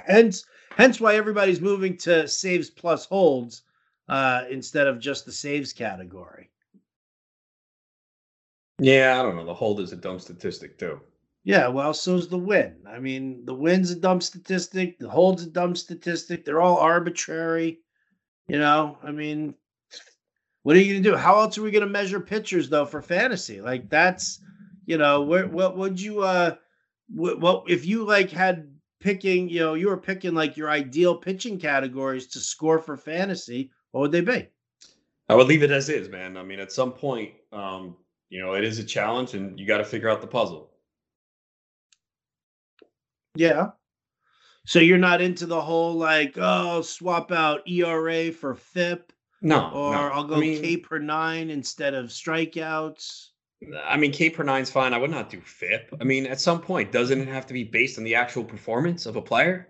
[0.05, 0.45] Hence,
[0.77, 3.63] hence why everybody's moving to saves plus holds
[4.07, 6.49] uh, instead of just the saves category.
[8.79, 9.45] Yeah, I don't know.
[9.45, 11.01] The hold is a dumb statistic too.
[11.43, 12.77] Yeah, well, so's the win.
[12.87, 14.99] I mean, the win's a dumb statistic.
[14.99, 16.45] The hold's a dumb statistic.
[16.45, 17.79] They're all arbitrary.
[18.47, 19.53] You know, I mean,
[20.63, 21.15] what are you going to do?
[21.15, 23.61] How else are we going to measure pitchers though for fantasy?
[23.61, 24.39] Like that's,
[24.85, 26.55] you know, where what would you uh
[27.13, 28.68] what, what if you like had
[28.99, 33.71] picking, you know, you were picking like your ideal pitching categories to score for fantasy,
[33.91, 34.47] what would they be?
[35.27, 36.37] I would leave it as is, man.
[36.37, 37.95] I mean, at some point, um,
[38.29, 40.71] you know, it is a challenge and you got to figure out the puzzle.
[43.35, 43.69] Yeah.
[44.65, 49.93] So you're not into the whole like, oh, swap out ERA for FIP no, or
[49.93, 49.99] no.
[50.09, 53.29] I'll go I mean, K per nine instead of strikeouts.
[53.85, 54.93] I mean, K per nine's fine.
[54.93, 55.93] I would not do FIP.
[55.99, 59.05] I mean, at some point, doesn't it have to be based on the actual performance
[59.05, 59.67] of a player?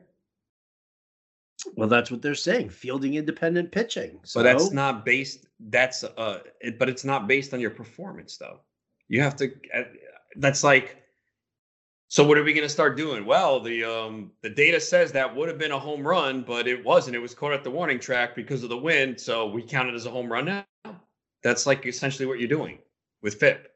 [1.76, 2.70] Well, that's what they're saying.
[2.70, 4.20] Fielding independent pitching.
[4.24, 5.48] So but that's not based.
[5.60, 6.40] That's uh.
[6.62, 8.60] It, but it's not based on your performance, though.
[9.08, 9.52] You have to.
[9.74, 9.84] Uh,
[10.36, 11.00] that's like
[12.10, 13.24] so what are we going to start doing?
[13.24, 16.84] Well, the um, the data says that would have been a home run, but it
[16.84, 17.16] wasn't.
[17.16, 19.94] It was caught at the warning track because of the wind, so we count it
[19.94, 20.66] as a home run now.
[21.44, 22.80] That's like essentially what you're doing
[23.22, 23.72] with FIP.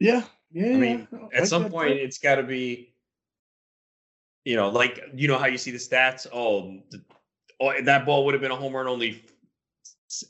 [0.00, 0.22] Yeah,
[0.52, 0.66] yeah.
[0.66, 1.40] I mean, yeah.
[1.40, 2.94] at some point, it's got to be,
[4.44, 6.26] you know, like you know how you see the stats.
[6.32, 7.00] Oh, the,
[7.60, 9.24] oh, that ball would have been a home run only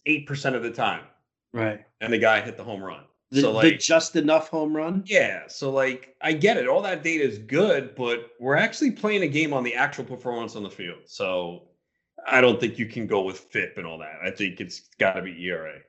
[0.06, 1.04] eight percent of the time,
[1.52, 1.84] right?
[2.00, 3.04] And the guy hit the home run.
[3.30, 5.02] The, so like, the just enough home run.
[5.06, 5.44] Yeah.
[5.48, 6.68] So like I get it.
[6.68, 10.54] All that data is good, but we're actually playing a game on the actual performance
[10.54, 11.00] on the field.
[11.06, 11.64] So
[12.26, 14.20] I don't think you can go with FIP and all that.
[14.24, 15.80] I think it's got to be ERA.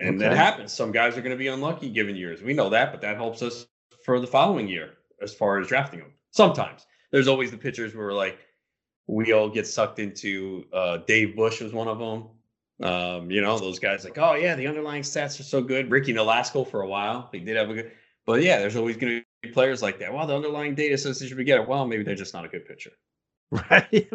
[0.00, 0.28] And okay.
[0.28, 0.72] that happens.
[0.72, 2.42] Some guys are going to be unlucky given years.
[2.42, 3.66] We know that, but that helps us
[4.04, 6.12] for the following year as far as drafting them.
[6.30, 8.38] Sometimes there's always the pitchers where like
[9.06, 10.64] we all get sucked into.
[10.72, 12.28] Uh, Dave Bush was one of them.
[12.80, 15.90] Um, you know, those guys like, oh yeah, the underlying stats are so good.
[15.90, 17.90] Ricky Nolasco for a while, he did have a good,
[18.24, 20.14] but yeah, there's always going to be players like that.
[20.14, 21.66] Well, the underlying data says they should be good.
[21.66, 22.92] Well, maybe they're just not a good pitcher.
[23.70, 24.08] right?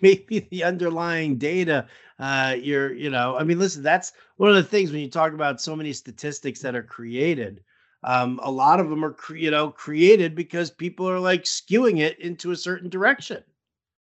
[0.00, 1.86] maybe, the underlying data,
[2.18, 5.32] uh, you're, you know, I mean, listen, that's one of the things when you talk
[5.32, 7.62] about so many statistics that are created.
[8.04, 12.00] Um, a lot of them are, cre- you know, created because people are like skewing
[12.00, 13.42] it into a certain direction,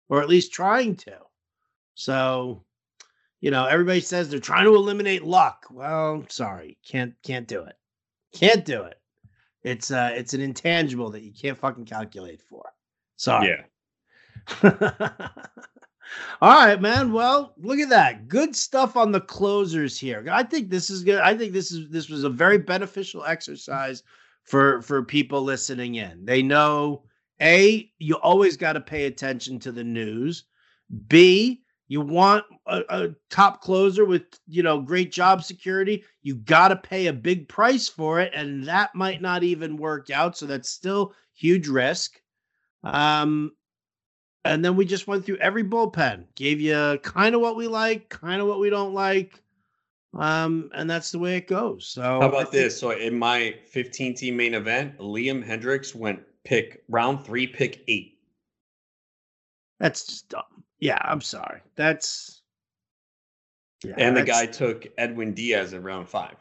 [0.08, 1.18] or at least trying to.
[1.94, 2.64] So,
[3.40, 5.66] you know, everybody says they're trying to eliminate luck.
[5.70, 7.76] Well, sorry, can't can't do it.
[8.32, 9.00] Can't do it.
[9.64, 12.64] It's uh it's an intangible that you can't fucking calculate for.
[13.16, 13.48] Sorry.
[13.48, 13.64] Yeah.
[16.40, 17.12] All right, man.
[17.12, 18.28] Well, look at that.
[18.28, 20.24] Good stuff on the closers here.
[20.30, 21.20] I think this is good.
[21.20, 24.02] I think this is this was a very beneficial exercise
[24.44, 26.24] for for people listening in.
[26.24, 27.04] They know
[27.40, 30.44] A, you always got to pay attention to the news.
[31.08, 36.04] B, you want a, a, top closer with you know great job security.
[36.22, 40.10] You got to pay a big price for it, and that might not even work
[40.10, 40.38] out.
[40.38, 42.20] So that's still huge risk.
[42.84, 43.52] Um,
[44.48, 48.08] and then we just went through every bullpen, gave you kind of what we like,
[48.08, 49.42] kind of what we don't like.
[50.14, 51.86] Um, and that's the way it goes.
[51.86, 52.78] So how about this?
[52.78, 58.18] So in my 15 team main event, Liam Hendriks went pick round three, pick eight.
[59.80, 60.64] That's just dumb.
[60.80, 61.60] Yeah, I'm sorry.
[61.76, 62.40] That's
[63.84, 66.36] yeah, and the guy took Edwin Diaz in round five.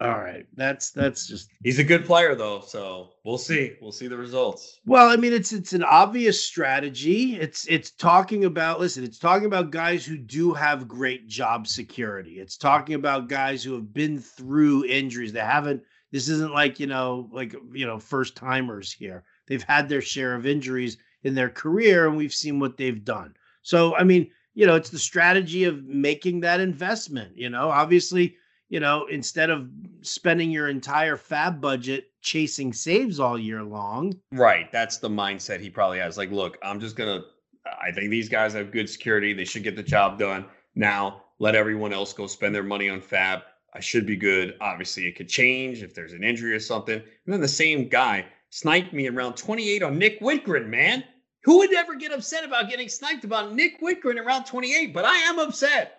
[0.00, 0.46] All right.
[0.54, 3.76] That's that's just he's a good player though, so we'll see.
[3.80, 4.80] We'll see the results.
[4.84, 7.36] Well, I mean, it's it's an obvious strategy.
[7.36, 12.40] It's it's talking about listen, it's talking about guys who do have great job security.
[12.40, 15.32] It's talking about guys who have been through injuries.
[15.32, 19.22] They haven't this isn't like, you know, like you know, first timers here.
[19.46, 23.34] They've had their share of injuries in their career and we've seen what they've done.
[23.62, 27.70] So, I mean, you know, it's the strategy of making that investment, you know.
[27.70, 28.36] Obviously,
[28.72, 29.68] you know, instead of
[30.00, 34.14] spending your entire fab budget chasing saves all year long.
[34.32, 34.72] Right.
[34.72, 36.16] That's the mindset he probably has.
[36.16, 37.26] Like, look, I'm just going to,
[37.70, 39.34] I think these guys have good security.
[39.34, 40.46] They should get the job done.
[40.74, 43.42] Now, let everyone else go spend their money on fab.
[43.74, 44.56] I should be good.
[44.62, 46.94] Obviously, it could change if there's an injury or something.
[46.94, 51.04] And then the same guy sniped me in round 28 on Nick Wittgren, man.
[51.44, 54.94] Who would ever get upset about getting sniped about Nick Wittgren in round 28?
[54.94, 55.98] But I am upset.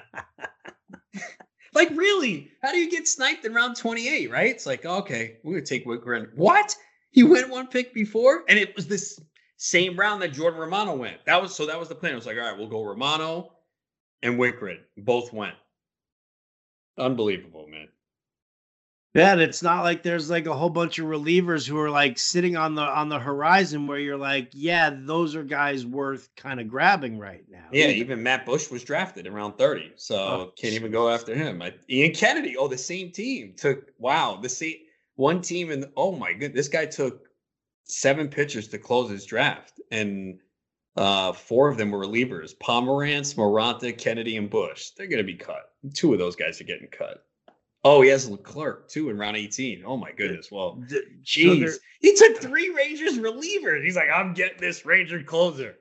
[1.74, 2.52] like, really?
[2.62, 4.50] How do you get sniped in round 28, right?
[4.50, 6.30] It's like, okay, we're going to take Wittgren.
[6.36, 6.76] What?
[7.12, 8.44] He went one pick before?
[8.48, 9.20] And it was this
[9.58, 11.26] same round that Jordan Romano went.
[11.26, 12.14] That was so that was the plan.
[12.14, 13.52] It was like, all right, we'll go Romano
[14.22, 14.78] and Wittgren.
[14.98, 15.56] Both went.
[16.98, 17.88] Unbelievable, man.
[19.18, 22.20] Yeah, and it's not like there's like a whole bunch of relievers who are like
[22.20, 26.60] sitting on the on the horizon where you're like, yeah, those are guys worth kind
[26.60, 27.66] of grabbing right now.
[27.72, 31.34] Yeah, even, even Matt Bush was drafted around 30, so oh, can't even go after
[31.34, 31.64] him.
[31.64, 34.76] I, Ian Kennedy, oh, the same team took wow, the same
[35.16, 37.28] one team and oh my good, this guy took
[37.86, 40.38] seven pitchers to close his draft, and
[40.96, 44.92] uh, four of them were relievers: Pomeranz, Moronta, Kennedy, and Bush.
[44.92, 45.72] They're going to be cut.
[45.96, 47.24] Two of those guys are getting cut.
[47.90, 49.84] Oh, he has Leclerc too in round 18.
[49.86, 50.52] Oh my goodness.
[50.52, 50.84] Well,
[51.24, 51.70] jeez.
[51.70, 53.82] So he took three Rangers relievers.
[53.82, 55.76] He's like, I'm getting this Ranger closer.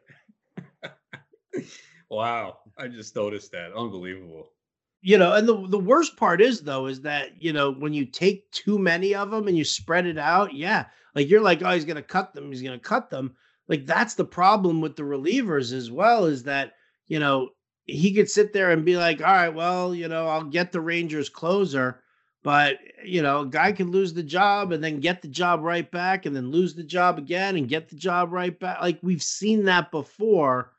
[2.08, 2.58] wow.
[2.78, 3.72] I just noticed that.
[3.72, 4.52] Unbelievable.
[5.00, 8.06] You know, and the, the worst part is though, is that, you know, when you
[8.06, 10.84] take too many of them and you spread it out, yeah.
[11.16, 13.34] Like you're like, oh, he's gonna cut them, he's gonna cut them.
[13.66, 16.74] Like that's the problem with the relievers as well, is that,
[17.08, 17.48] you know,
[17.86, 20.80] he could sit there and be like, all right, well, you know, I'll get the
[20.80, 22.02] Rangers closer.
[22.42, 25.90] But, you know, a guy can lose the job and then get the job right
[25.90, 28.80] back and then lose the job again and get the job right back.
[28.80, 30.72] Like we've seen that before,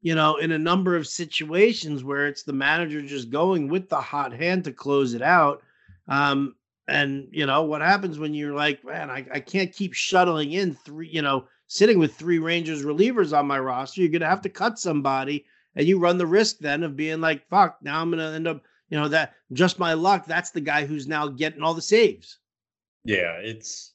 [0.00, 4.00] you know, in a number of situations where it's the manager just going with the
[4.00, 5.62] hot hand to close it out.
[6.08, 6.54] Um,
[6.88, 10.74] and, you know, what happens when you're like, man, I, I can't keep shuttling in
[10.74, 14.00] three, you know, sitting with three Rangers relievers on my roster.
[14.00, 15.44] You're going to have to cut somebody
[15.74, 18.62] and you run the risk then of being like, fuck, now I'm gonna end up,
[18.90, 20.26] you know, that just my luck.
[20.26, 22.38] That's the guy who's now getting all the saves.
[23.04, 23.92] Yeah, it's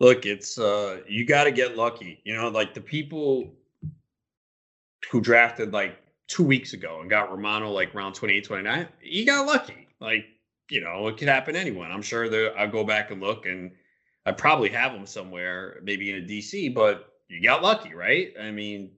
[0.00, 2.20] look, it's uh you gotta get lucky.
[2.24, 3.54] You know, like the people
[5.10, 9.46] who drafted like two weeks ago and got Romano like round 28, 29, you got
[9.46, 9.88] lucky.
[10.00, 10.24] Like,
[10.70, 11.90] you know, it could happen to anyone.
[11.90, 13.70] I'm sure that I'll go back and look and
[14.26, 18.32] I probably have them somewhere, maybe in a DC, but you got lucky, right?
[18.40, 18.92] I mean,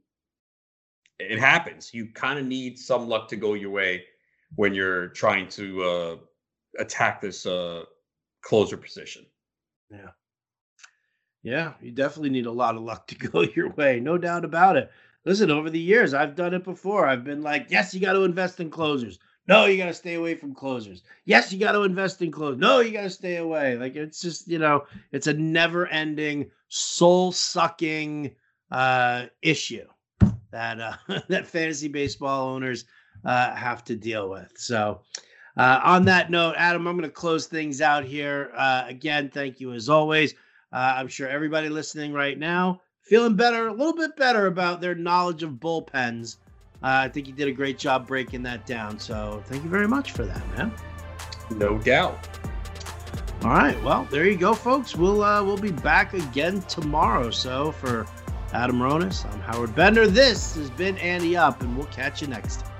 [1.19, 1.93] it happens.
[1.95, 4.05] You kind of need some luck to go your way
[4.55, 6.17] when you're trying to uh,
[6.79, 7.85] attack this uh,
[8.43, 9.27] closer position.
[9.91, 10.11] Yeah.
[11.43, 14.01] Yeah, you definitely need a lot of luck to go your way.
[14.01, 14.91] No doubt about it.
[15.25, 17.07] Listen, over the years, I've done it before.
[17.07, 19.19] I've been like, yes, you got to invest in closers.
[19.49, 21.05] No, you got to stay away from closers.
[21.25, 22.59] Yes, you got to invest in closers.
[22.59, 23.77] No, you got to stay away.
[23.77, 28.35] Like it's just, you know, it's a never ending, soul sucking,
[28.73, 29.87] uh, issue
[30.51, 30.97] that uh,
[31.29, 32.85] that fantasy baseball owners
[33.25, 34.53] uh, have to deal with.
[34.57, 35.01] So,
[35.57, 38.53] uh, on that note, Adam, I'm going to close things out here.
[38.57, 40.35] Uh, again, thank you as always.
[40.73, 44.95] Uh, I'm sure everybody listening right now feeling better, a little bit better about their
[44.95, 46.37] knowledge of bullpens.
[46.83, 48.99] Uh, I think you did a great job breaking that down.
[48.99, 50.73] So, thank you very much for that, man.
[51.51, 52.29] No doubt.
[53.43, 53.81] All right.
[53.85, 54.97] Well, there you go, folks.
[54.97, 57.31] We'll uh, we'll be back again tomorrow.
[57.31, 58.07] So for
[58.53, 60.07] Adam Ronis, I'm Howard Bender.
[60.07, 62.76] This has been Ante Up, and we'll catch you next time.